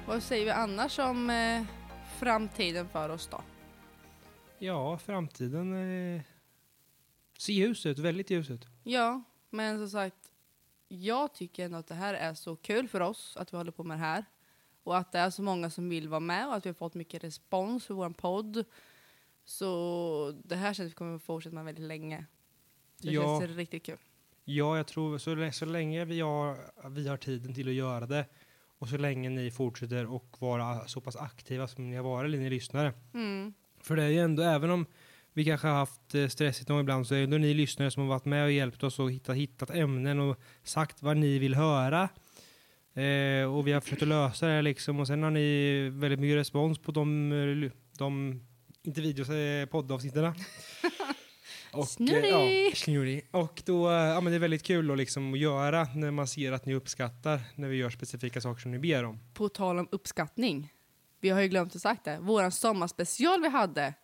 Vad 0.06 0.22
säger 0.22 0.44
vi 0.44 0.50
annars 0.50 0.98
om 0.98 1.30
eh, 1.30 1.62
framtiden 2.18 2.88
för 2.88 3.08
oss 3.08 3.28
då? 3.30 3.42
Ja, 4.58 4.98
framtiden 4.98 5.72
eh, 6.16 6.22
ser 7.38 7.52
ljus 7.52 7.86
ut, 7.86 7.98
väldigt 7.98 8.30
ljus 8.30 8.50
ut. 8.50 8.66
Ja, 8.82 9.22
men 9.50 9.78
som 9.78 9.88
sagt, 9.90 10.32
jag 10.88 11.34
tycker 11.34 11.64
ändå 11.64 11.78
att 11.78 11.86
det 11.86 11.94
här 11.94 12.14
är 12.14 12.34
så 12.34 12.56
kul 12.56 12.88
för 12.88 13.00
oss 13.00 13.36
att 13.36 13.52
vi 13.52 13.56
håller 13.56 13.72
på 13.72 13.84
med 13.84 13.96
det 13.96 14.00
här. 14.04 14.24
Och 14.82 14.96
att 14.96 15.12
det 15.12 15.18
är 15.18 15.30
så 15.30 15.42
många 15.42 15.70
som 15.70 15.88
vill 15.88 16.08
vara 16.08 16.20
med 16.20 16.46
och 16.48 16.54
att 16.54 16.66
vi 16.66 16.70
har 16.70 16.74
fått 16.74 16.94
mycket 16.94 17.24
respons 17.24 17.86
för 17.86 17.94
vår 17.94 18.10
podd. 18.10 18.64
Så 19.44 20.34
det 20.44 20.56
här 20.56 20.74
känns 20.74 20.90
vi 20.90 20.94
kommer 20.94 21.16
att 21.16 21.22
fortsätta 21.22 21.54
med 21.54 21.64
väldigt 21.64 21.84
länge. 21.84 22.26
Det 22.98 23.10
Ja. 23.12 23.40
känns 23.40 23.56
riktigt 23.56 23.86
kul. 23.86 23.98
Ja, 24.44 24.76
jag 24.76 24.86
tror 24.86 25.18
så, 25.18 25.50
så 25.52 25.64
länge 25.64 26.04
vi 26.04 26.20
har, 26.20 26.58
vi 26.90 27.08
har 27.08 27.16
tiden 27.16 27.54
till 27.54 27.68
att 27.68 27.74
göra 27.74 28.06
det 28.06 28.26
och 28.78 28.88
så 28.88 28.96
länge 28.96 29.28
ni 29.28 29.50
fortsätter 29.50 30.06
och 30.06 30.36
vara 30.38 30.88
så 30.88 31.00
pass 31.00 31.16
aktiva 31.16 31.68
som 31.68 31.90
ni 31.90 31.96
har 31.96 32.04
varit, 32.04 32.28
eller 32.28 32.38
ni 32.38 32.50
lyssnare. 32.50 32.92
Mm. 33.14 33.54
För 33.80 33.96
det 33.96 34.02
är 34.02 34.08
ju 34.08 34.18
ändå, 34.18 34.42
även 34.42 34.70
om 34.70 34.86
vi 35.32 35.44
kanske 35.44 35.68
har 35.68 35.74
haft 35.74 36.14
eh, 36.14 36.28
stressigt 36.28 36.68
någon 36.68 36.80
ibland, 36.80 37.06
så 37.06 37.14
är 37.14 37.18
det 37.18 37.24
ändå 37.24 37.38
ni 37.38 37.54
lyssnare 37.54 37.90
som 37.90 38.02
har 38.02 38.08
varit 38.08 38.24
med 38.24 38.44
och 38.44 38.52
hjälpt 38.52 38.82
oss 38.82 38.98
och 38.98 39.12
hittat, 39.12 39.36
hittat 39.36 39.70
ämnen 39.70 40.20
och 40.20 40.40
sagt 40.62 41.02
vad 41.02 41.16
ni 41.16 41.38
vill 41.38 41.54
höra. 41.54 42.08
Eh, 42.94 43.54
och 43.54 43.66
vi 43.66 43.72
har 43.72 43.80
försökt 43.80 44.02
att 44.02 44.08
lösa 44.08 44.46
det 44.46 44.52
här 44.52 44.62
liksom. 44.62 45.00
Och 45.00 45.06
sen 45.06 45.22
har 45.22 45.30
ni 45.30 45.88
väldigt 45.88 46.20
mycket 46.20 46.36
respons 46.36 46.78
på 46.78 46.92
de, 46.92 47.32
eh, 47.32 47.70
de 47.98 48.40
inte 48.82 49.00
videos, 49.00 49.28
eh, 49.28 49.66
poddavsnitten. 49.66 50.32
Och, 51.78 51.88
Snurrig! 51.88 52.66
ja, 52.66 52.74
snurrig. 52.76 53.28
Och 53.30 53.62
då, 53.66 53.88
eh, 53.88 53.94
ja 53.94 54.20
men 54.20 54.32
det 54.32 54.36
är 54.36 54.40
väldigt 54.40 54.62
kul 54.62 54.90
att 54.90 54.98
liksom 54.98 55.32
att 55.34 55.38
göra 55.40 55.84
när 55.94 56.10
man 56.10 56.26
ser 56.26 56.52
att 56.52 56.66
ni 56.66 56.74
uppskattar 56.74 57.40
när 57.54 57.68
vi 57.68 57.76
gör 57.76 57.90
specifika 57.90 58.40
saker 58.40 58.60
som 58.62 58.70
ni 58.70 58.78
ber 58.78 59.04
om. 59.04 59.18
På 59.34 59.48
tal 59.48 59.78
om 59.78 59.88
uppskattning. 59.92 60.72
Vi 61.20 61.28
har 61.28 61.40
ju 61.40 61.48
glömt 61.48 61.76
att 61.76 61.82
sagt 61.82 62.04
det. 62.04 62.18
Våran 62.20 62.52
sommarspecial 62.52 63.42
vi 63.42 63.48
hade. 63.48 63.94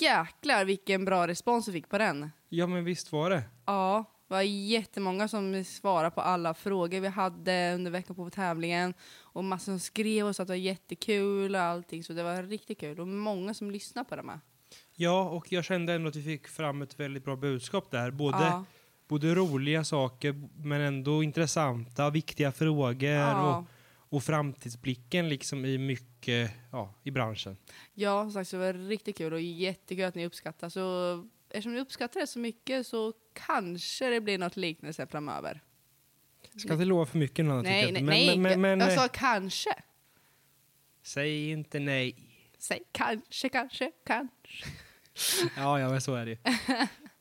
Jäklar 0.00 0.64
vilken 0.64 1.04
bra 1.04 1.26
respons 1.26 1.68
vi 1.68 1.72
fick 1.72 1.88
på 1.88 1.98
den. 1.98 2.30
Ja 2.48 2.66
men 2.66 2.84
visst 2.84 3.12
var 3.12 3.30
det. 3.30 3.42
Ja, 3.66 4.04
det 4.28 4.34
var 4.34 4.42
jättemånga 4.42 5.28
som 5.28 5.64
svarade 5.64 6.10
på 6.10 6.20
alla 6.20 6.54
frågor 6.54 7.00
vi 7.00 7.08
hade 7.08 7.74
under 7.74 7.90
veckan 7.90 8.16
på 8.16 8.30
tävlingen. 8.30 8.94
Och 9.20 9.44
massor 9.44 9.72
som 9.72 9.80
skrev 9.80 10.26
och 10.26 10.36
sa 10.36 10.42
att 10.42 10.46
det 10.46 10.52
var 10.52 10.56
jättekul 10.56 11.54
och 11.54 11.60
allting. 11.60 12.04
Så 12.04 12.12
det 12.12 12.22
var 12.22 12.42
riktigt 12.42 12.80
kul. 12.80 13.00
Och 13.00 13.08
många 13.08 13.54
som 13.54 13.70
lyssnade 13.70 14.08
på 14.08 14.16
det 14.16 14.22
med. 14.22 14.40
Ja, 14.94 15.28
och 15.28 15.52
jag 15.52 15.64
kände 15.64 15.92
ändå 15.92 16.08
att 16.08 16.16
vi 16.16 16.22
fick 16.22 16.48
fram 16.48 16.82
ett 16.82 17.00
väldigt 17.00 17.24
bra 17.24 17.36
budskap 17.36 17.90
där. 17.90 18.10
Både, 18.10 18.38
Ja, 18.38 18.64
både 19.08 19.34
roliga 19.34 19.84
saker, 19.84 20.48
men 20.56 20.80
ändå 20.80 21.22
intressanta, 21.22 22.10
viktiga 22.10 22.52
frågor 22.52 23.10
ja. 23.10 23.56
och, 23.56 23.64
och 24.16 24.24
framtidsblicken 24.24 25.28
liksom 25.28 25.64
i 25.64 25.78
mycket, 25.78 26.50
ja, 26.72 26.94
i 27.02 27.10
branschen. 27.10 27.56
ja, 27.94 28.22
som 28.22 28.32
sagt 28.32 28.48
så 28.48 28.56
det 28.56 28.72
var 28.72 28.88
riktigt 28.88 29.18
kul 29.18 29.32
och 29.32 29.40
jättekul 29.40 30.04
att 30.04 30.14
ni 30.14 30.26
uppskattar. 30.26 30.68
Så 30.68 31.14
eftersom 31.48 31.74
ni 31.74 31.80
uppskattar 31.80 32.20
det 32.20 32.26
så 32.26 32.38
mycket 32.38 32.86
så 32.86 33.12
kanske 33.32 34.10
det 34.10 34.20
blir 34.20 34.38
något 34.38 34.56
liknande 34.56 35.06
framöver. 35.06 35.62
Ska 36.56 36.72
inte 36.72 36.84
lova 36.84 37.06
för 37.06 37.18
mycket 37.18 37.36
tycker 37.36 37.62
Nej, 37.62 37.84
jag 37.84 37.92
nej, 37.92 38.00
inte. 38.00 38.02
nej. 38.02 38.38
men, 38.38 38.60
men, 38.60 38.60
men, 38.60 38.80
jag 38.80 38.92
eh, 38.92 38.96
sa 38.96 39.08
kanske. 39.08 39.74
säg 41.02 41.50
inte 41.50 41.78
nej. 41.78 42.31
Säg 42.62 42.82
kanske, 42.92 43.48
kanske, 43.48 43.90
kanske. 44.06 44.64
Ja, 45.56 45.80
ja, 45.80 45.88
men 45.90 46.00
så 46.00 46.14
är 46.14 46.24
det 46.24 46.30
ju. 46.30 46.36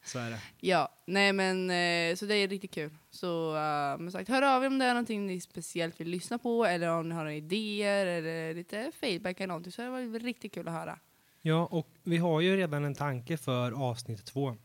Så 0.03 0.19
är 0.19 0.29
det. 0.29 0.39
Ja, 0.59 0.89
nej 1.05 1.33
men 1.33 1.67
så 2.17 2.19
så 2.19 2.25
det 2.25 2.35
är 2.35 2.47
riktigt 2.47 2.71
kul. 2.73 2.91
Så 3.09 3.51
uh, 3.55 3.97
men 3.99 4.11
sagt, 4.11 4.29
hör 4.29 4.41
av 4.41 4.63
er 4.63 4.67
om 4.67 4.79
det 4.79 4.85
är 4.85 4.93
någonting 4.93 5.27
ni 5.27 5.41
speciellt 5.41 5.99
vill 5.99 6.07
lyssna 6.09 6.37
på 6.37 6.65
eller 6.65 6.87
om 6.89 7.09
ni 7.09 7.15
har 7.15 7.21
några 7.23 7.35
idéer 7.35 8.05
eller 8.05 8.53
lite 8.53 8.91
feedback 8.99 9.39
eller 9.39 9.47
någonting 9.47 9.71
så 9.71 9.81
det 9.81 9.89
var 9.89 10.19
riktigt 10.19 10.53
kul 10.53 10.67
att 10.67 10.73
höra. 10.73 10.99
Ja, 11.41 11.65
och 11.65 11.87
vi 12.03 12.17
har 12.17 12.41
ju 12.41 12.57
redan 12.57 12.85
en 12.85 12.95
tanke 12.95 13.37
för 13.37 13.71
avsnitt 13.71 14.25
två, 14.25 14.57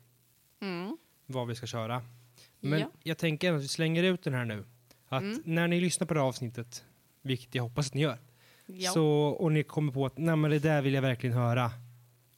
Mm. 0.61 0.97
vad 1.27 1.47
vi 1.49 1.55
ska 1.55 1.67
köra. 1.67 2.03
Men 2.61 2.81
Ja. 2.81 2.91
jag 3.03 3.19
tänker 3.19 3.53
att 3.53 3.63
vi 3.63 3.69
slänger 3.69 4.03
ut 4.03 4.23
den 4.23 4.35
här 4.35 4.45
nu. 4.45 4.65
Att 5.09 5.23
Mm. 5.23 5.43
när 5.45 5.69
ni 5.69 5.81
lyssnar 5.81 6.07
på 6.07 6.15
det 6.15 6.21
här 6.21 6.27
avsnittet, 6.29 6.85
vilket 7.23 7.55
jag 7.55 7.63
hoppas 7.63 7.87
att 7.87 7.95
ni 7.95 8.01
gör, 8.01 8.19
Ja. 8.67 8.91
Så, 8.91 9.07
och 9.39 9.53
ni 9.53 9.63
kommer 9.63 9.93
på 9.93 10.07
att 10.07 10.19
Nej, 10.19 10.37
men 10.37 10.51
det 10.51 10.59
där 10.59 10.83
vill 10.83 10.95
jag 10.95 11.03
verkligen 11.03 11.37
höra. 11.37 11.71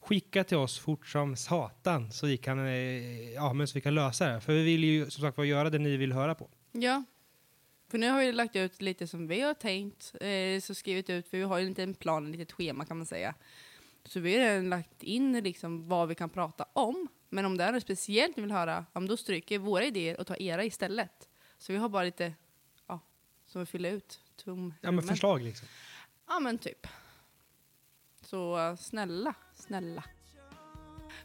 Skicka 0.01 0.45
till 0.45 0.57
oss 0.57 0.79
fort 0.79 1.07
som 1.07 1.37
satan 1.37 2.13
så 2.13 2.27
vi 2.27 2.37
kan, 2.37 2.67
eh, 2.67 3.33
ja, 3.33 3.53
men 3.53 3.69
så 3.69 3.75
vi 3.75 3.81
kan 3.81 3.95
lösa 3.95 4.29
det. 4.29 4.41
För 4.41 4.53
vi 4.53 4.63
vill 4.63 4.85
ju 4.85 5.11
som 5.11 5.23
sagt 5.23 5.39
göra 5.39 5.71
det 5.71 5.79
ni 5.79 5.97
vill 5.97 6.13
höra 6.13 6.35
på. 6.35 6.49
ja. 6.73 7.05
För 7.91 7.99
nu 7.99 8.11
har 8.11 8.21
vi 8.21 8.33
lagt 8.33 8.57
ut 8.57 8.83
lite 8.83 9.07
som 9.07 9.27
vi 9.27 9.41
har 9.41 9.55
tänkt, 9.55 10.15
eh, 10.21 10.61
så 10.61 10.75
skrivit 10.75 11.11
ut, 11.11 11.29
för 11.29 11.37
vi 11.37 11.43
har 11.43 11.59
ju 11.59 11.67
inte 11.67 11.83
en 11.83 11.95
plan, 11.95 12.27
ett 12.27 12.33
litet 12.33 12.53
schema 12.53 12.85
kan 12.85 12.97
man 12.97 13.07
säga. 13.07 13.35
Så 14.05 14.21
vi 14.21 14.33
har 14.39 14.45
redan 14.45 14.69
lagt 14.69 15.03
in 15.03 15.33
liksom 15.41 15.89
vad 15.89 16.09
vi 16.09 16.15
kan 16.15 16.31
prata 16.31 16.67
om. 16.73 17.09
Men 17.29 17.45
om 17.45 17.57
det 17.57 17.65
är 17.65 17.73
något 17.73 17.83
speciellt 17.83 18.37
ni 18.37 18.43
vill 18.43 18.53
höra, 18.53 18.87
ja, 18.93 19.01
då 19.01 19.17
stryker 19.17 19.59
vi 19.59 19.65
våra 19.65 19.85
idéer 19.85 20.21
och 20.21 20.27
tar 20.27 20.43
era 20.43 20.65
istället. 20.65 21.29
Så 21.59 21.73
vi 21.73 21.79
har 21.79 21.89
bara 21.89 22.03
lite, 22.05 22.35
ja, 22.87 23.01
som 23.47 23.61
vi 23.61 23.67
fyller 23.67 23.93
ut. 23.93 24.21
Tom 24.45 24.75
Ja, 24.81 24.91
men 24.91 25.05
förslag 25.05 25.43
liksom. 25.43 25.69
Ja 26.29 26.39
men 26.41 26.59
typ. 26.59 26.87
Så 28.21 28.77
snälla, 28.81 29.35
snälla. 29.55 30.05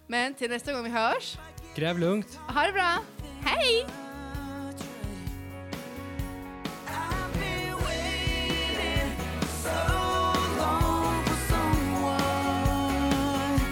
Men 0.08 0.34
till 0.34 0.50
nästa 0.50 0.74
gång 0.74 0.84
vi 0.84 0.90
hörs, 0.90 1.38
Gräv 1.76 2.00
lugnt. 2.00 2.36
ha 2.36 2.62
det 2.68 2.74
bra! 2.74 2.98
Hej! 3.46 3.88